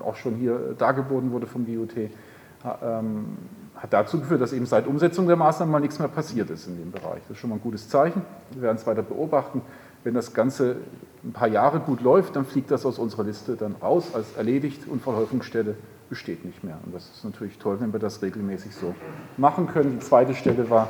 auch 0.00 0.16
schon 0.16 0.34
hier 0.34 0.74
dargeboten 0.76 1.32
wurde 1.32 1.46
vom 1.46 1.66
GUT, 1.66 1.94
ähm, 1.96 3.36
hat 3.76 3.92
dazu 3.92 4.18
geführt, 4.18 4.40
dass 4.40 4.52
eben 4.52 4.66
seit 4.66 4.86
Umsetzung 4.86 5.26
der 5.28 5.36
Maßnahmen 5.36 5.70
mal 5.70 5.80
nichts 5.80 5.98
mehr 5.98 6.08
passiert 6.08 6.50
ist 6.50 6.66
in 6.66 6.76
dem 6.76 6.90
Bereich. 6.90 7.20
Das 7.22 7.32
ist 7.32 7.38
schon 7.38 7.50
mal 7.50 7.56
ein 7.56 7.62
gutes 7.62 7.88
Zeichen. 7.88 8.22
Wir 8.52 8.62
werden 8.62 8.76
es 8.76 8.86
weiter 8.86 9.02
beobachten. 9.02 9.62
Wenn 10.02 10.14
das 10.14 10.34
Ganze 10.34 10.76
ein 11.24 11.32
paar 11.32 11.48
Jahre 11.48 11.80
gut 11.80 12.00
läuft, 12.00 12.34
dann 12.36 12.44
fliegt 12.44 12.70
das 12.70 12.86
aus 12.86 12.98
unserer 12.98 13.24
Liste 13.24 13.56
dann 13.56 13.76
raus 13.80 14.14
als 14.14 14.36
erledigt 14.36 14.88
und 14.88 15.02
Verhäufungsstelle 15.02 15.76
besteht 16.08 16.44
nicht 16.44 16.64
mehr. 16.64 16.78
Und 16.84 16.94
das 16.94 17.08
ist 17.10 17.24
natürlich 17.24 17.58
toll, 17.58 17.78
wenn 17.80 17.92
wir 17.92 18.00
das 18.00 18.22
regelmäßig 18.22 18.74
so 18.74 18.94
machen 19.36 19.66
können. 19.66 19.98
Die 19.98 20.04
zweite 20.04 20.34
Stelle 20.34 20.68
war 20.70 20.88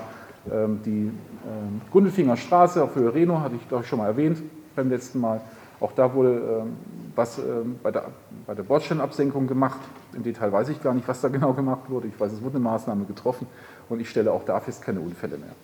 ähm, 0.50 0.80
die 0.84 1.10
ähm, 1.10 1.80
Gundelfinger 1.90 2.37
Straße 2.37 2.82
auf 2.82 2.94
Höhe 2.94 3.12
Reno, 3.12 3.40
hatte 3.40 3.56
ich 3.56 3.68
glaube 3.68 3.84
ich 3.84 3.88
schon 3.88 3.98
mal 3.98 4.06
erwähnt 4.06 4.42
beim 4.76 4.88
letzten 4.88 5.20
Mal. 5.20 5.40
Auch 5.80 5.92
da 5.92 6.12
wurde 6.12 6.62
ähm, 6.62 6.76
was 7.14 7.38
ähm, 7.38 7.78
bei 7.82 7.90
der, 7.90 8.06
bei 8.46 8.54
der 8.54 8.62
Bordsteinabsenkung 8.62 9.46
gemacht. 9.46 9.80
Im 10.14 10.22
Detail 10.22 10.52
weiß 10.52 10.68
ich 10.70 10.82
gar 10.82 10.94
nicht, 10.94 11.06
was 11.06 11.20
da 11.20 11.28
genau 11.28 11.52
gemacht 11.52 11.88
wurde. 11.88 12.08
Ich 12.08 12.18
weiß, 12.18 12.32
es 12.32 12.42
wurde 12.42 12.56
eine 12.56 12.64
Maßnahme 12.64 13.04
getroffen 13.04 13.46
und 13.88 14.00
ich 14.00 14.10
stelle 14.10 14.32
auch 14.32 14.44
da 14.44 14.60
fest 14.60 14.82
keine 14.82 15.00
Unfälle 15.00 15.38
mehr. 15.38 15.54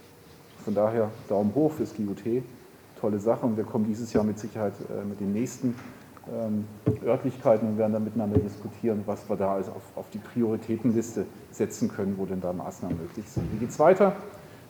von 0.64 0.74
daher 0.74 1.10
Daumen 1.28 1.54
hoch 1.54 1.72
fürs 1.72 1.94
GUT, 1.94 2.22
tolle 3.00 3.18
Sache 3.18 3.44
und 3.44 3.56
wir 3.56 3.64
kommen 3.64 3.86
dieses 3.86 4.12
Jahr 4.12 4.24
mit 4.24 4.38
Sicherheit 4.38 4.74
äh, 4.90 5.04
mit 5.04 5.20
den 5.20 5.32
nächsten 5.32 5.74
Örtlichkeiten 7.04 7.68
und 7.68 7.78
werden 7.78 7.92
dann 7.92 8.04
miteinander 8.04 8.38
diskutieren, 8.38 9.02
was 9.06 9.28
wir 9.28 9.36
da 9.36 9.54
also 9.54 9.72
auf, 9.72 9.82
auf 9.96 10.06
die 10.12 10.18
Prioritätenliste 10.18 11.26
setzen 11.50 11.88
können, 11.88 12.14
wo 12.16 12.26
denn 12.26 12.40
da 12.40 12.52
Maßnahmen 12.52 12.96
möglich 12.96 13.28
sind. 13.28 13.52
Wie 13.52 13.58
geht 13.58 13.70
es 13.70 13.78
weiter? 13.78 14.16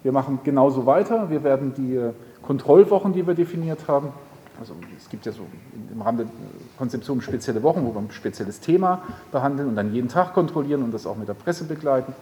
Wir 0.02 0.12
machen 0.12 0.40
genauso 0.44 0.84
weiter. 0.84 1.30
Wir 1.30 1.44
werden 1.44 1.72
die 1.74 1.96
äh, 1.96 2.12
Kontrollwochen, 2.42 3.12
die 3.12 3.26
wir 3.26 3.34
definiert 3.34 3.88
haben, 3.88 4.12
also 4.60 4.74
es 4.96 5.08
gibt 5.08 5.26
ja 5.26 5.32
so 5.32 5.46
im 5.92 6.00
Rahmen 6.00 6.18
der 6.18 6.26
Konzeption 6.78 7.20
spezielle 7.20 7.62
Wochen, 7.62 7.84
wo 7.84 7.92
wir 7.94 8.00
ein 8.00 8.10
spezielles 8.10 8.60
Thema 8.60 9.02
behandeln 9.32 9.68
und 9.68 9.76
dann 9.76 9.92
jeden 9.92 10.08
Tag 10.08 10.32
kontrollieren 10.32 10.82
und 10.82 10.92
das 10.92 11.06
auch 11.06 11.16
mit 11.16 11.28
der 11.28 11.34
Presse 11.34 11.64
begleiten. 11.64 12.14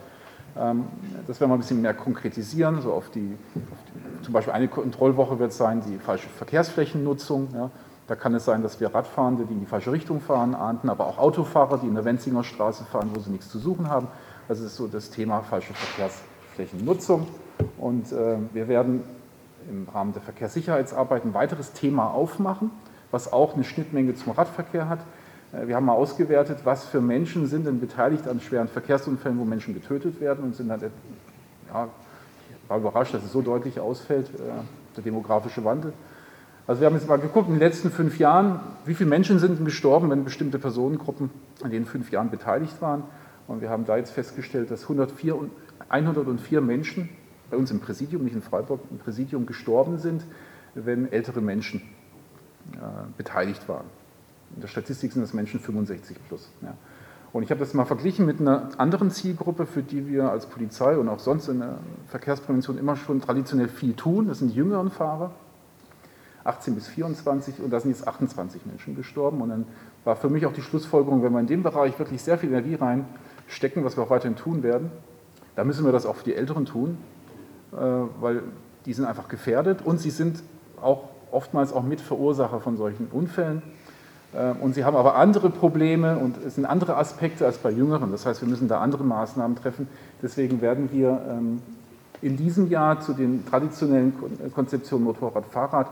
Ähm, 0.57 0.85
das 1.27 1.41
werden 1.41 1.51
wir 1.51 1.55
ein 1.55 1.61
bisschen 1.61 1.83
mehr 1.83 1.95
konkretisieren, 1.95 2.81
so 2.81 2.93
auf 2.93 3.11
die, 3.11 3.37
auf 3.71 3.79
die 3.87 4.25
zum 4.25 4.33
Beispiel 4.33 4.53
eine 4.55 4.69
Kontrollwoche 4.69 5.39
wird 5.39 5.53
sein 5.53 5.83
die 5.87 5.99
falsche 5.99 6.29
Verkehrsflächennutzung. 6.29 7.49
Ja. 7.55 7.71
Da 8.13 8.17
kann 8.17 8.35
es 8.35 8.45
sein, 8.45 8.63
dass 8.63 8.79
wir 8.79 8.95
Radfahrende, 8.95 9.47
die 9.47 9.55
in 9.55 9.61
die 9.61 9.67
falsche 9.67 9.91
Richtung 9.91 10.21
fahren, 10.21 10.55
ahnden, 10.55 10.91
aber 10.91 11.07
auch 11.07 11.17
Autofahrer, 11.17 11.79
die 11.79 11.87
in 11.87 11.95
der 11.95 12.05
Wenzinger 12.05 12.45
Straße 12.45 12.85
fahren, 12.85 13.11
wo 13.15 13.21
sie 13.21 13.31
nichts 13.31 13.49
zu 13.49 13.59
suchen 13.59 13.89
haben. 13.89 14.07
Das 14.49 14.61
ist 14.61 14.77
so 14.77 14.87
das 14.87 15.09
Thema 15.09 15.41
falsche 15.41 15.73
Verkehrsflächennutzung. 15.73 17.27
Und 17.79 18.13
äh, 18.13 18.37
wir 18.53 18.69
werden 18.69 19.03
im 19.67 19.89
Rahmen 19.89 20.13
der 20.13 20.21
Verkehrssicherheitsarbeit 20.21 21.25
ein 21.25 21.33
weiteres 21.33 21.73
Thema 21.73 22.09
aufmachen, 22.09 22.71
was 23.11 23.33
auch 23.33 23.55
eine 23.55 23.65
Schnittmenge 23.65 24.15
zum 24.15 24.33
Radverkehr 24.33 24.91
hat. 24.91 24.99
Äh, 25.55 25.69
wir 25.69 25.77
haben 25.77 25.87
mal 25.87 25.95
ausgewertet, 25.95 26.59
was 26.65 26.85
für 26.85 27.01
Menschen 27.01 27.47
sind 27.47 27.67
denn 27.67 27.81
beteiligt 27.81 28.29
an 28.29 28.43
schweren 28.43 28.69
Verkehrsunfällen, 28.69 29.39
wo 29.39 29.47
Menschen 29.47 29.73
getötet 29.73 30.21
werden 30.21 30.45
und 30.45 30.55
sind 30.55 30.69
dann, 30.69 30.83
ja, 31.73 31.89
war 32.69 32.77
überrascht, 32.77 33.15
dass 33.15 33.25
es 33.25 33.33
so 33.33 33.41
deutlich 33.41 33.81
ausfällt, 33.81 34.29
äh, 34.35 34.53
der 34.99 35.03
demografische 35.03 35.65
Wandel. 35.65 35.95
Also 36.67 36.81
wir 36.81 36.87
haben 36.87 36.95
jetzt 36.95 37.09
mal 37.09 37.19
geguckt, 37.19 37.49
in 37.49 37.55
den 37.55 37.61
letzten 37.61 37.91
fünf 37.91 38.19
Jahren, 38.19 38.61
wie 38.85 38.95
viele 38.95 39.11
Menschen 39.11 39.39
sind 39.39 39.65
gestorben, 39.65 40.11
wenn 40.11 40.25
bestimmte 40.25 40.59
Personengruppen 40.59 41.31
in 41.65 41.71
den 41.71 41.87
fünf 41.87 42.11
Jahren 42.13 42.31
beteiligt 42.31 42.81
waren. 42.81 43.03
Und 43.49 43.61
wir 43.61 43.71
haben 43.71 43.85
da 43.85 43.97
jetzt 43.97 44.13
festgestellt, 44.13 44.71
dass 44.71 44.83
104, 44.83 45.37
104 45.89 46.61
Menschen 46.61 47.09
bei 47.51 47.57
uns 47.57 47.71
im 47.71 47.81
Präsidium, 47.81 48.25
nicht 48.25 48.35
in 48.35 48.43
Freiburg, 48.43 48.81
im 48.91 48.99
Präsidium 48.99 49.45
gestorben 49.47 49.99
sind, 49.99 50.25
wenn 50.75 51.11
ältere 51.13 51.41
Menschen 51.41 51.83
äh, 52.73 52.77
beteiligt 53.17 53.69
waren. 53.69 53.87
In 54.55 54.61
der 54.61 54.69
Statistik 54.69 55.13
sind 55.13 55.23
das 55.23 55.35
Menschen 55.35 55.61
65 55.61 56.17
plus. 56.29 56.51
Ja. 56.63 56.75
Und 57.33 57.43
ich 57.43 57.51
habe 57.51 57.61
das 57.61 57.75
mal 57.75 57.87
verglichen 57.87 58.27
mit 58.27 58.41
einer 58.41 58.69
anderen 58.79 59.11
Zielgruppe, 59.11 59.67
für 59.67 59.83
die 59.83 60.07
wir 60.07 60.31
als 60.31 60.47
Polizei 60.47 60.97
und 60.97 61.09
auch 61.09 61.19
sonst 61.19 61.49
in 61.49 61.61
der 61.61 61.79
Verkehrsprävention 62.09 62.79
immer 62.79 62.97
schon 62.97 63.21
traditionell 63.21 63.69
viel 63.69 63.95
tun. 63.95 64.29
Das 64.29 64.39
sind 64.39 64.53
die 64.53 64.57
jüngeren 64.57 64.91
Fahrer, 64.91 65.33
18 66.45 66.75
bis 66.75 66.89
24, 66.89 67.61
und 67.61 67.71
da 67.71 67.81
sind 67.81 67.91
jetzt 67.91 68.07
28 68.07 68.67
Menschen 68.67 68.97
gestorben. 68.97 69.41
Und 69.41 69.51
dann 69.51 69.67
war 70.05 70.17
für 70.17 70.29
mich 70.29 70.47
auch 70.47 70.53
die 70.53 70.63
Schlussfolgerung, 70.63 71.23
wenn 71.23 71.33
wir 71.33 71.41
in 71.41 71.47
dem 71.47 71.63
Bereich 71.63 71.99
wirklich 71.99 72.23
sehr 72.23 72.39
viel 72.39 72.51
Energie 72.51 72.75
reinstecken, 72.75 73.85
was 73.85 73.97
wir 73.97 74.05
auch 74.05 74.11
weiterhin 74.11 74.37
tun 74.37 74.63
werden, 74.63 74.91
dann 75.55 75.67
müssen 75.67 75.85
wir 75.85 75.93
das 75.93 76.07
auch 76.07 76.17
für 76.17 76.25
die 76.25 76.35
Älteren 76.35 76.65
tun. 76.65 76.99
Äh, 77.73 77.77
weil 78.21 78.43
die 78.85 78.93
sind 78.93 79.07
einfach 79.07 79.29
gefährdet 79.29 79.81
und 79.85 79.99
sie 79.99 80.11
sind 80.11 80.43
auch 80.81 81.05
oftmals 81.31 81.73
auch 81.73 81.83
Mitverursacher 81.83 82.61
von 82.61 82.77
solchen 82.77 83.07
Unfällen. 83.11 83.63
Äh, 84.35 84.53
und 84.61 84.75
sie 84.75 84.85
haben 84.85 84.97
aber 84.97 85.17
andere 85.17 85.49
Probleme 85.49 86.19
und 86.19 86.37
es 86.45 86.57
sind 86.57 86.67
andere 86.67 86.97
Aspekte 86.97 87.47
als 87.47 87.59
bei 87.59 87.71
Jüngeren. 87.71 88.13
Das 88.13 88.27
heißt, 88.27 88.43
wir 88.43 88.49
müssen 88.49 88.69
da 88.69 88.81
andere 88.81 89.05
Maßnahmen 89.05 89.57
treffen. 89.57 89.89
Deswegen 90.23 90.61
werden 90.61 90.91
wir 90.93 91.23
ähm, 91.29 91.63
in 92.21 92.37
diesem 92.37 92.69
Jahr 92.69 93.01
zu 93.01 93.15
den 93.15 93.47
traditionellen 93.47 94.13
Konzeptionen 94.55 95.05
Motorrad, 95.05 95.47
Fahrrad 95.47 95.89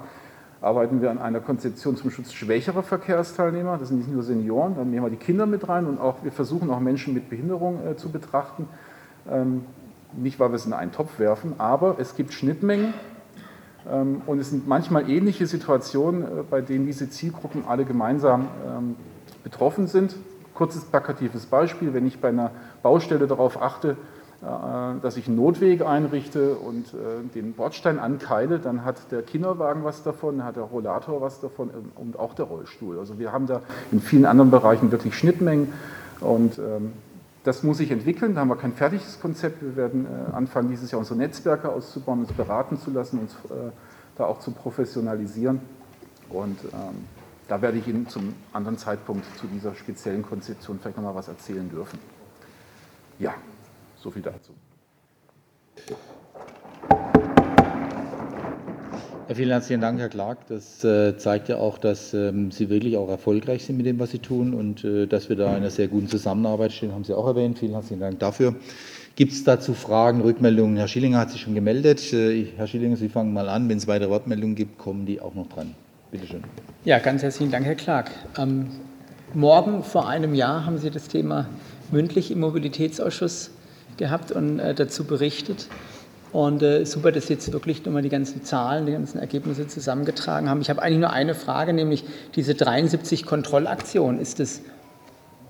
arbeiten 0.60 1.00
wir 1.00 1.10
an 1.10 1.18
einer 1.18 1.40
Konzeption 1.40 1.96
zum 1.96 2.10
Schutz 2.10 2.32
schwächerer 2.32 2.82
Verkehrsteilnehmer. 2.82 3.78
Das 3.78 3.88
sind 3.88 3.98
nicht 3.98 4.12
nur 4.12 4.22
Senioren, 4.22 4.76
dann 4.76 4.90
nehmen 4.90 5.06
wir 5.06 5.10
die 5.10 5.16
Kinder 5.16 5.46
mit 5.46 5.68
rein 5.68 5.86
und 5.86 6.00
auch 6.00 6.22
wir 6.22 6.32
versuchen 6.32 6.70
auch 6.70 6.80
Menschen 6.80 7.14
mit 7.14 7.30
Behinderung 7.30 7.86
äh, 7.86 7.96
zu 7.96 8.10
betrachten. 8.10 8.68
Ähm, 9.30 9.64
nicht, 10.12 10.40
weil 10.40 10.50
wir 10.50 10.56
es 10.56 10.66
in 10.66 10.72
einen 10.72 10.92
Topf 10.92 11.18
werfen, 11.18 11.54
aber 11.58 11.96
es 11.98 12.16
gibt 12.16 12.32
Schnittmengen 12.32 12.92
ähm, 13.90 14.22
und 14.26 14.38
es 14.38 14.50
sind 14.50 14.68
manchmal 14.68 15.08
ähnliche 15.08 15.46
Situationen, 15.46 16.22
äh, 16.22 16.26
bei 16.48 16.60
denen 16.60 16.86
diese 16.86 17.08
Zielgruppen 17.08 17.64
alle 17.66 17.84
gemeinsam 17.84 18.48
ähm, 18.66 18.96
betroffen 19.42 19.86
sind. 19.86 20.16
Kurzes 20.54 20.84
plakatives 20.84 21.46
Beispiel, 21.46 21.94
wenn 21.94 22.06
ich 22.06 22.20
bei 22.20 22.28
einer 22.28 22.50
Baustelle 22.82 23.26
darauf 23.26 23.62
achte, 23.62 23.96
dass 24.40 25.18
ich 25.18 25.26
einen 25.26 25.36
Notweg 25.36 25.82
einrichte 25.82 26.54
und 26.54 26.94
äh, 26.94 27.22
den 27.34 27.52
Bordstein 27.52 27.98
ankeile, 27.98 28.58
dann 28.58 28.86
hat 28.86 29.12
der 29.12 29.20
Kinderwagen 29.22 29.84
was 29.84 30.02
davon, 30.02 30.44
hat 30.44 30.56
der 30.56 30.62
Rollator 30.62 31.20
was 31.20 31.40
davon 31.40 31.70
und 31.94 32.18
auch 32.18 32.32
der 32.32 32.46
Rollstuhl. 32.46 32.98
Also 32.98 33.18
wir 33.18 33.32
haben 33.32 33.46
da 33.46 33.60
in 33.92 34.00
vielen 34.00 34.24
anderen 34.24 34.50
Bereichen 34.50 34.90
wirklich 34.92 35.14
Schnittmengen 35.14 35.74
und 36.20 36.58
ähm, 36.58 36.92
das 37.44 37.62
muss 37.62 37.78
sich 37.78 37.90
entwickeln, 37.90 38.34
da 38.34 38.40
haben 38.40 38.48
wir 38.48 38.56
kein 38.56 38.72
fertiges 38.72 39.20
Konzept. 39.20 39.62
Wir 39.62 39.76
werden 39.76 40.06
äh, 40.06 40.34
anfangen, 40.34 40.68
dieses 40.68 40.90
Jahr 40.90 40.98
unsere 40.98 41.18
Netzwerke 41.18 41.70
auszubauen, 41.70 42.20
uns 42.20 42.32
beraten 42.32 42.78
zu 42.78 42.90
lassen, 42.90 43.18
uns 43.18 43.32
äh, 43.50 43.70
da 44.16 44.24
auch 44.24 44.40
zu 44.40 44.50
professionalisieren. 44.50 45.60
Und 46.28 46.58
ähm, 46.64 47.04
da 47.48 47.60
werde 47.60 47.78
ich 47.78 47.88
Ihnen 47.88 48.08
zum 48.08 48.34
anderen 48.52 48.78
Zeitpunkt 48.78 49.24
zu 49.38 49.46
dieser 49.46 49.74
speziellen 49.74 50.22
Konzeption 50.22 50.78
vielleicht 50.80 50.96
nochmal 50.96 51.14
was 51.14 51.28
erzählen 51.28 51.68
dürfen. 51.68 51.98
Ja, 53.18 53.34
so 54.02 54.10
viel 54.10 54.22
dazu. 54.22 54.52
vielen 59.34 59.50
herzlichen 59.50 59.80
Dank, 59.80 60.00
Herr 60.00 60.08
Clark. 60.08 60.38
Das 60.48 60.82
äh, 60.82 61.16
zeigt 61.16 61.48
ja 61.48 61.56
auch, 61.56 61.78
dass 61.78 62.12
ähm, 62.14 62.50
Sie 62.50 62.68
wirklich 62.68 62.96
auch 62.96 63.08
erfolgreich 63.08 63.64
sind 63.64 63.76
mit 63.76 63.86
dem, 63.86 63.98
was 63.98 64.10
Sie 64.10 64.18
tun 64.18 64.54
und 64.54 64.84
äh, 64.84 65.06
dass 65.06 65.28
wir 65.28 65.36
da 65.36 65.50
in 65.50 65.56
einer 65.56 65.70
sehr 65.70 65.88
guten 65.88 66.08
Zusammenarbeit 66.08 66.72
stehen, 66.72 66.92
haben 66.92 67.04
Sie 67.04 67.14
auch 67.14 67.26
erwähnt. 67.26 67.58
Vielen 67.58 67.72
herzlichen 67.72 68.00
Dank 68.00 68.18
dafür. 68.18 68.56
Gibt 69.14 69.32
es 69.32 69.44
dazu 69.44 69.74
Fragen, 69.74 70.20
Rückmeldungen? 70.20 70.76
Herr 70.76 70.88
Schillinger 70.88 71.18
hat 71.18 71.30
sich 71.30 71.40
schon 71.42 71.54
gemeldet. 71.54 72.12
Äh, 72.12 72.46
Herr 72.56 72.66
Schillinger, 72.66 72.96
Sie 72.96 73.08
fangen 73.08 73.32
mal 73.32 73.48
an. 73.48 73.68
Wenn 73.68 73.78
es 73.78 73.86
weitere 73.86 74.10
Wortmeldungen 74.10 74.56
gibt, 74.56 74.78
kommen 74.78 75.06
die 75.06 75.20
auch 75.20 75.34
noch 75.34 75.48
dran. 75.48 75.74
Bitte 76.10 76.26
schön. 76.26 76.44
Ja, 76.84 76.98
ganz 76.98 77.22
herzlichen 77.22 77.52
Dank, 77.52 77.64
Herr 77.66 77.76
Clark. 77.76 78.10
Ähm, 78.36 78.66
morgen 79.32 79.84
vor 79.84 80.08
einem 80.08 80.34
Jahr 80.34 80.66
haben 80.66 80.78
Sie 80.78 80.90
das 80.90 81.06
Thema 81.06 81.48
mündlich 81.92 82.30
im 82.32 82.40
Mobilitätsausschuss 82.40 83.52
gehabt 84.00 84.32
und 84.32 84.58
äh, 84.58 84.74
dazu 84.74 85.04
berichtet. 85.04 85.68
Und 86.32 86.62
äh, 86.62 86.84
super, 86.84 87.12
dass 87.12 87.28
Sie 87.28 87.34
jetzt 87.34 87.52
wirklich 87.52 87.84
nochmal 87.84 88.02
die 88.02 88.08
ganzen 88.08 88.44
Zahlen, 88.44 88.86
die 88.86 88.92
ganzen 88.92 89.18
Ergebnisse 89.18 89.68
zusammengetragen 89.68 90.48
haben. 90.48 90.60
Ich 90.60 90.70
habe 90.70 90.82
eigentlich 90.82 90.98
nur 90.98 91.12
eine 91.12 91.34
Frage, 91.34 91.72
nämlich 91.72 92.04
diese 92.34 92.54
73 92.54 93.26
Kontrollaktionen. 93.26 94.20
Ist 94.20 94.40
das 94.40 94.62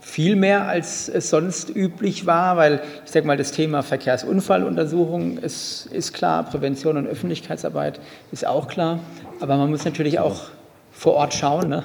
viel 0.00 0.37
mehr, 0.37 0.66
als 0.66 1.09
es 1.09 1.28
sonst 1.28 1.75
üblich 1.75 2.26
war? 2.26 2.57
Weil 2.57 2.80
ich 3.04 3.11
sage 3.11 3.26
mal, 3.26 3.37
das 3.37 3.52
Thema 3.52 3.83
Verkehrsunfalluntersuchung 3.83 5.38
ist, 5.38 5.87
ist 5.92 6.14
klar, 6.14 6.45
Prävention 6.45 6.97
und 6.97 7.07
Öffentlichkeitsarbeit 7.07 8.00
ist 8.33 8.47
auch 8.47 8.66
klar. 8.66 9.00
Aber 9.40 9.57
man 9.57 9.71
muss 9.71 9.85
natürlich 9.85 10.19
auch 10.19 10.45
vor 10.92 11.14
Ort 11.14 11.35
schauen. 11.35 11.69
Ne? 11.69 11.85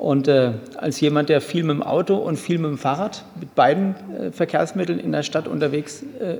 Und 0.00 0.28
äh, 0.28 0.52
als 0.78 0.98
jemand, 1.02 1.28
der 1.28 1.42
viel 1.42 1.62
mit 1.62 1.76
dem 1.76 1.82
Auto 1.82 2.16
und 2.16 2.38
viel 2.38 2.56
mit 2.56 2.70
dem 2.70 2.78
Fahrrad, 2.78 3.22
mit 3.38 3.54
beiden 3.54 3.94
äh, 4.18 4.32
Verkehrsmitteln 4.32 4.98
in 4.98 5.12
der 5.12 5.22
Stadt 5.22 5.46
unterwegs 5.46 6.02
äh, 6.18 6.36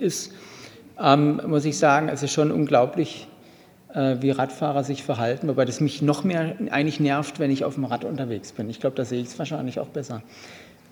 ist, 0.00 0.32
ähm, 0.96 1.40
muss 1.44 1.64
ich 1.64 1.76
sagen, 1.76 2.08
es 2.08 2.22
ist 2.22 2.32
schon 2.32 2.52
unglaublich, 2.52 3.26
äh, 3.92 4.18
wie 4.20 4.30
Radfahrer 4.30 4.84
sich 4.84 5.02
verhalten, 5.02 5.48
wobei 5.48 5.64
das 5.64 5.80
mich 5.80 6.02
noch 6.02 6.22
mehr 6.22 6.54
eigentlich 6.70 7.00
nervt, 7.00 7.40
wenn 7.40 7.50
ich 7.50 7.64
auf 7.64 7.74
dem 7.74 7.84
Rad 7.84 8.04
unterwegs 8.04 8.52
bin. 8.52 8.70
Ich 8.70 8.78
glaube, 8.78 8.94
da 8.94 9.04
sehe 9.04 9.20
ich 9.20 9.26
es 9.26 9.38
wahrscheinlich 9.40 9.80
auch 9.80 9.88
besser. 9.88 10.22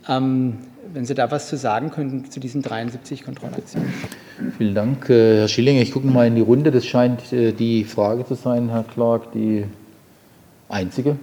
Ähm, 0.09 0.55
wenn 0.93 1.07
Sie 1.07 1.15
da 1.15 1.31
was 1.31 1.49
zu 1.49 1.57
sagen 1.57 1.93
könnten 1.93 2.29
zu 2.33 2.41
diesen 2.41 2.63
73 2.63 3.23
Kontrollaktionen. 3.23 3.95
Vielen 4.57 4.75
Dank, 4.75 5.09
äh, 5.09 5.39
Herr 5.39 5.49
Schillinger. 5.49 5.83
Ich 5.83 5.93
gucke 5.93 6.09
mal 6.09 6.27
in 6.27 6.35
die 6.35 6.41
Runde. 6.41 6.73
Das 6.73 6.85
scheint 6.85 7.33
äh, 7.33 7.53
die 7.53 7.85
Frage 7.85 8.27
zu 8.27 8.35
sein, 8.35 8.71
Herr 8.71 8.83
Clark, 8.83 9.31
die 9.31 9.67
einzige. 10.69 11.17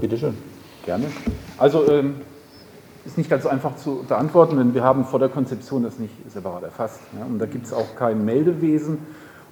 Bitte 0.00 0.18
schön. 0.18 0.36
Gerne. 0.84 1.06
Also 1.58 1.88
ähm, 1.88 2.16
ist 3.04 3.18
nicht 3.18 3.30
ganz 3.30 3.42
so 3.42 3.48
einfach 3.48 3.76
zu 3.76 4.04
beantworten, 4.08 4.56
denn 4.56 4.74
wir 4.74 4.82
haben 4.82 5.04
vor 5.04 5.18
der 5.18 5.28
Konzeption 5.28 5.82
das 5.82 5.98
nicht 5.98 6.14
separat 6.30 6.62
erfasst. 6.62 7.00
Ja? 7.18 7.24
Und 7.24 7.38
da 7.38 7.46
gibt 7.46 7.66
es 7.66 7.72
auch 7.72 7.94
kein 7.96 8.24
Meldewesen 8.24 8.98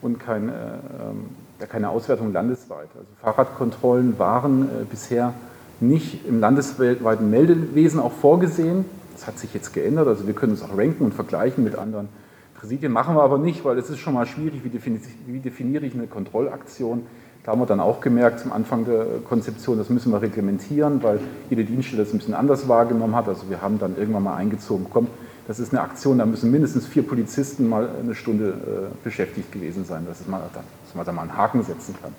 und 0.02 0.18
kein, 0.18 0.48
äh, 0.48 0.52
äh, 0.52 1.66
keine 1.66 1.90
Auswertung 1.90 2.32
landesweit. 2.32 2.88
Also 2.94 3.06
Fahrradkontrollen 3.20 4.18
waren 4.18 4.62
äh, 4.62 4.84
bisher 4.88 5.34
nicht 5.80 6.26
im 6.26 6.40
landesweiten 6.40 7.30
Meldewesen 7.30 8.00
auch 8.00 8.12
vorgesehen. 8.12 8.84
Das 9.14 9.26
hat 9.26 9.38
sich 9.38 9.52
jetzt 9.54 9.72
geändert. 9.72 10.08
Also 10.08 10.26
wir 10.26 10.34
können 10.34 10.52
uns 10.52 10.62
auch 10.62 10.76
ranken 10.76 11.04
und 11.04 11.14
vergleichen 11.14 11.64
mit 11.64 11.76
anderen 11.76 12.08
Präsidien. 12.54 12.92
Machen 12.92 13.14
wir 13.14 13.22
aber 13.22 13.38
nicht, 13.38 13.64
weil 13.64 13.78
es 13.78 13.90
ist 13.90 13.98
schon 13.98 14.14
mal 14.14 14.26
schwierig, 14.26 14.62
wie 14.64 15.38
definiere 15.40 15.84
ich 15.84 15.94
eine 15.94 16.06
Kontrollaktion 16.06 17.06
da 17.44 17.52
haben 17.52 17.60
wir 17.60 17.66
dann 17.66 17.80
auch 17.80 18.00
gemerkt 18.00 18.40
zum 18.40 18.52
Anfang 18.52 18.84
der 18.84 19.06
Konzeption, 19.28 19.78
das 19.78 19.88
müssen 19.88 20.12
wir 20.12 20.20
reglementieren, 20.20 21.02
weil 21.02 21.20
jede 21.48 21.64
Dienststelle 21.64 22.04
das 22.04 22.12
ein 22.12 22.18
bisschen 22.18 22.34
anders 22.34 22.68
wahrgenommen 22.68 23.16
hat. 23.16 23.28
Also 23.28 23.48
wir 23.48 23.62
haben 23.62 23.78
dann 23.78 23.96
irgendwann 23.96 24.24
mal 24.24 24.36
eingezogen, 24.36 24.86
komm, 24.92 25.06
das 25.48 25.58
ist 25.58 25.72
eine 25.72 25.80
Aktion, 25.80 26.18
da 26.18 26.26
müssen 26.26 26.50
mindestens 26.50 26.86
vier 26.86 27.02
Polizisten 27.02 27.68
mal 27.68 27.88
eine 28.00 28.14
Stunde 28.14 28.50
äh, 28.50 29.04
beschäftigt 29.04 29.50
gewesen 29.52 29.84
sein, 29.84 30.06
dass 30.06 30.26
man, 30.28 30.40
dass 30.52 30.94
man 30.94 31.06
da 31.06 31.12
mal 31.12 31.22
einen 31.22 31.36
Haken 31.36 31.62
setzen 31.62 31.94
kann. 32.00 32.12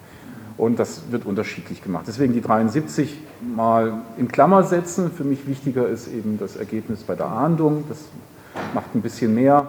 Und 0.57 0.79
das 0.79 1.11
wird 1.11 1.25
unterschiedlich 1.25 1.81
gemacht. 1.81 2.05
Deswegen 2.07 2.33
die 2.33 2.41
73 2.41 3.17
mal 3.55 4.01
in 4.17 4.27
Klammer 4.27 4.63
setzen. 4.63 5.11
Für 5.11 5.23
mich 5.23 5.47
wichtiger 5.47 5.87
ist 5.87 6.07
eben 6.07 6.37
das 6.39 6.55
Ergebnis 6.55 7.03
bei 7.03 7.15
der 7.15 7.27
Ahndung. 7.27 7.85
Das 7.87 7.99
macht 8.73 8.93
ein 8.93 9.01
bisschen 9.01 9.33
mehr. 9.33 9.67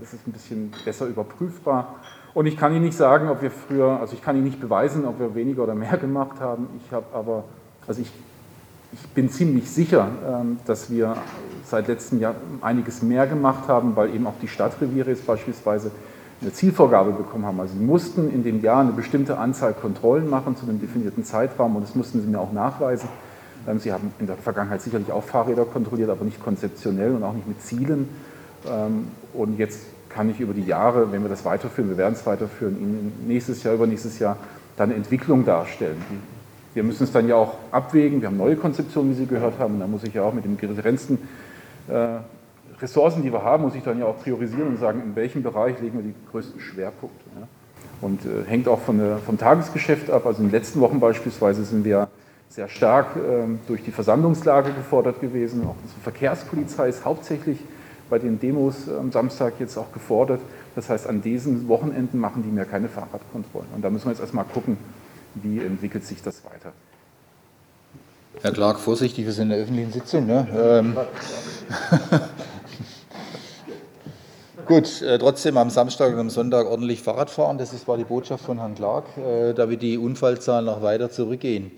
Das 0.00 0.12
ist 0.12 0.26
ein 0.26 0.32
bisschen 0.32 0.72
besser 0.84 1.06
überprüfbar. 1.06 1.94
Und 2.38 2.46
ich 2.46 2.56
kann 2.56 2.72
Ihnen 2.72 2.84
nicht 2.84 2.96
sagen, 2.96 3.30
ob 3.30 3.42
wir 3.42 3.50
früher, 3.50 3.98
also 3.98 4.14
ich 4.14 4.22
kann 4.22 4.36
Ihnen 4.36 4.44
nicht 4.44 4.60
beweisen, 4.60 5.06
ob 5.06 5.18
wir 5.18 5.34
weniger 5.34 5.64
oder 5.64 5.74
mehr 5.74 5.96
gemacht 6.00 6.38
haben. 6.38 6.68
Ich 6.86 6.92
habe 6.92 7.06
aber, 7.12 7.42
also 7.84 8.00
ich, 8.00 8.12
ich 8.92 9.08
bin 9.08 9.28
ziemlich 9.28 9.68
sicher, 9.68 10.06
ähm, 10.24 10.60
dass 10.64 10.88
wir 10.88 11.16
seit 11.64 11.88
letztem 11.88 12.20
Jahr 12.20 12.36
einiges 12.60 13.02
mehr 13.02 13.26
gemacht 13.26 13.66
haben, 13.66 13.96
weil 13.96 14.14
eben 14.14 14.24
auch 14.28 14.38
die 14.40 14.46
Stadtreviere 14.46 15.10
jetzt 15.10 15.26
beispielsweise 15.26 15.90
eine 16.40 16.52
Zielvorgabe 16.52 17.10
bekommen 17.10 17.44
haben. 17.44 17.58
Also 17.58 17.74
sie 17.76 17.84
mussten 17.84 18.32
in 18.32 18.44
dem 18.44 18.62
Jahr 18.62 18.82
eine 18.82 18.92
bestimmte 18.92 19.36
Anzahl 19.36 19.74
Kontrollen 19.74 20.30
machen 20.30 20.56
zu 20.56 20.64
einem 20.64 20.80
definierten 20.80 21.24
Zeitraum 21.24 21.74
und 21.74 21.82
das 21.82 21.96
mussten 21.96 22.20
sie 22.20 22.28
mir 22.28 22.38
auch 22.38 22.52
nachweisen. 22.52 23.08
Ähm, 23.66 23.80
sie 23.80 23.92
haben 23.92 24.12
in 24.20 24.28
der 24.28 24.36
Vergangenheit 24.36 24.80
sicherlich 24.80 25.10
auch 25.10 25.24
Fahrräder 25.24 25.64
kontrolliert, 25.64 26.08
aber 26.08 26.24
nicht 26.24 26.40
konzeptionell 26.40 27.16
und 27.16 27.24
auch 27.24 27.32
nicht 27.32 27.48
mit 27.48 27.60
Zielen. 27.62 28.08
Ähm, 28.64 29.08
und 29.34 29.58
jetzt 29.58 29.80
kann 30.18 30.30
ich 30.30 30.40
über 30.40 30.52
die 30.52 30.64
Jahre, 30.64 31.12
wenn 31.12 31.22
wir 31.22 31.28
das 31.28 31.44
weiterführen, 31.44 31.90
wir 31.90 31.96
werden 31.96 32.14
es 32.14 32.26
weiterführen, 32.26 32.76
Ihnen 32.80 33.12
nächstes 33.28 33.62
Jahr, 33.62 33.74
übernächstes 33.74 34.18
Jahr 34.18 34.36
dann 34.76 34.90
Entwicklung 34.90 35.44
darstellen. 35.44 36.02
Wir 36.74 36.82
müssen 36.82 37.04
es 37.04 37.12
dann 37.12 37.28
ja 37.28 37.36
auch 37.36 37.54
abwägen. 37.70 38.20
Wir 38.20 38.26
haben 38.26 38.36
neue 38.36 38.56
Konzeptionen, 38.56 39.12
wie 39.12 39.14
Sie 39.14 39.26
gehört 39.26 39.60
haben, 39.60 39.74
und 39.74 39.80
da 39.80 39.86
muss 39.86 40.02
ich 40.02 40.14
ja 40.14 40.24
auch 40.24 40.34
mit 40.34 40.44
den 40.44 40.56
begrenzten 40.56 41.20
äh, 41.86 42.16
Ressourcen, 42.82 43.22
die 43.22 43.32
wir 43.32 43.44
haben, 43.44 43.62
muss 43.62 43.76
ich 43.76 43.84
dann 43.84 44.00
ja 44.00 44.06
auch 44.06 44.20
priorisieren 44.20 44.66
und 44.66 44.80
sagen, 44.80 45.02
in 45.04 45.14
welchem 45.14 45.44
Bereich 45.44 45.80
legen 45.80 45.98
wir 45.98 46.02
die 46.02 46.14
größten 46.32 46.60
Schwerpunkte. 46.60 47.24
Ja? 47.38 47.46
Und 48.00 48.26
äh, 48.26 48.44
hängt 48.44 48.66
auch 48.66 48.80
von 48.80 48.98
der, 48.98 49.18
vom 49.18 49.38
Tagesgeschäft 49.38 50.10
ab. 50.10 50.26
Also 50.26 50.42
in 50.42 50.48
den 50.48 50.52
letzten 50.52 50.80
Wochen 50.80 50.98
beispielsweise 50.98 51.62
sind 51.62 51.84
wir 51.84 52.08
sehr 52.48 52.68
stark 52.68 53.14
äh, 53.14 53.46
durch 53.68 53.84
die 53.84 53.92
Versandungslage 53.92 54.72
gefordert 54.72 55.20
gewesen. 55.20 55.62
Auch 55.64 55.76
die 55.84 56.02
Verkehrspolizei 56.02 56.88
ist 56.88 57.04
hauptsächlich 57.04 57.58
bei 58.08 58.18
den 58.18 58.40
Demos 58.40 58.88
am 58.88 59.12
Samstag 59.12 59.54
jetzt 59.58 59.76
auch 59.76 59.92
gefordert. 59.92 60.40
Das 60.74 60.88
heißt, 60.88 61.06
an 61.06 61.22
diesen 61.22 61.68
Wochenenden 61.68 62.18
machen 62.18 62.42
die 62.42 62.50
mehr 62.50 62.64
keine 62.64 62.88
Fahrradkontrollen. 62.88 63.68
Und 63.74 63.82
da 63.82 63.90
müssen 63.90 64.06
wir 64.06 64.12
jetzt 64.12 64.20
erstmal 64.20 64.44
gucken, 64.44 64.76
wie 65.34 65.58
entwickelt 65.60 66.04
sich 66.04 66.22
das 66.22 66.44
weiter. 66.44 66.72
Herr 68.42 68.52
Clark, 68.52 68.78
vorsichtig, 68.78 69.24
wir 69.24 69.32
sind 69.32 69.44
in 69.44 69.50
der 69.50 69.58
öffentlichen 69.58 69.92
Sitzung. 69.92 70.26
Ne? 70.26 70.46
Ähm. 70.56 70.96
Gut, 74.66 75.00
äh, 75.02 75.18
trotzdem 75.18 75.56
am 75.56 75.70
Samstag 75.70 76.12
und 76.12 76.18
am 76.18 76.30
Sonntag 76.30 76.66
ordentlich 76.66 77.02
Fahrrad 77.02 77.30
fahren, 77.30 77.56
das 77.56 77.72
ist, 77.72 77.88
war 77.88 77.96
die 77.96 78.04
Botschaft 78.04 78.44
von 78.44 78.58
Herrn 78.58 78.74
Clark, 78.74 79.06
äh, 79.16 79.54
damit 79.54 79.80
die 79.80 79.96
Unfallzahlen 79.96 80.66
noch 80.66 80.82
weiter 80.82 81.10
zurückgehen. 81.10 81.72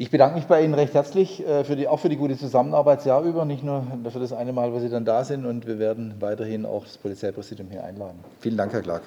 Ich 0.00 0.12
bedanke 0.12 0.36
mich 0.36 0.44
bei 0.44 0.62
Ihnen 0.62 0.74
recht 0.74 0.94
herzlich, 0.94 1.44
äh, 1.44 1.64
für 1.64 1.74
die, 1.74 1.88
auch 1.88 1.98
für 1.98 2.08
die 2.08 2.16
gute 2.16 2.38
Zusammenarbeit 2.38 2.98
das 2.98 3.06
Jahr 3.06 3.24
über, 3.24 3.44
nicht 3.44 3.64
nur 3.64 3.84
für 4.12 4.20
das 4.20 4.32
eine 4.32 4.52
Mal, 4.52 4.72
wo 4.72 4.78
Sie 4.78 4.88
dann 4.88 5.04
da 5.04 5.24
sind. 5.24 5.44
Und 5.44 5.66
wir 5.66 5.80
werden 5.80 6.14
weiterhin 6.20 6.64
auch 6.66 6.84
das 6.84 6.96
Polizeipräsidium 6.98 7.68
hier 7.68 7.82
einladen. 7.82 8.20
Vielen 8.38 8.56
Dank, 8.56 8.72
Herr 8.72 8.82
Clark. 8.82 9.02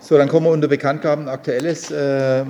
So, 0.00 0.16
dann 0.16 0.28
kommen 0.28 0.46
wir 0.46 0.52
unter 0.52 0.68
Bekanntgaben 0.68 1.28
Aktuelles. 1.28 1.90
Äh, 1.90 2.44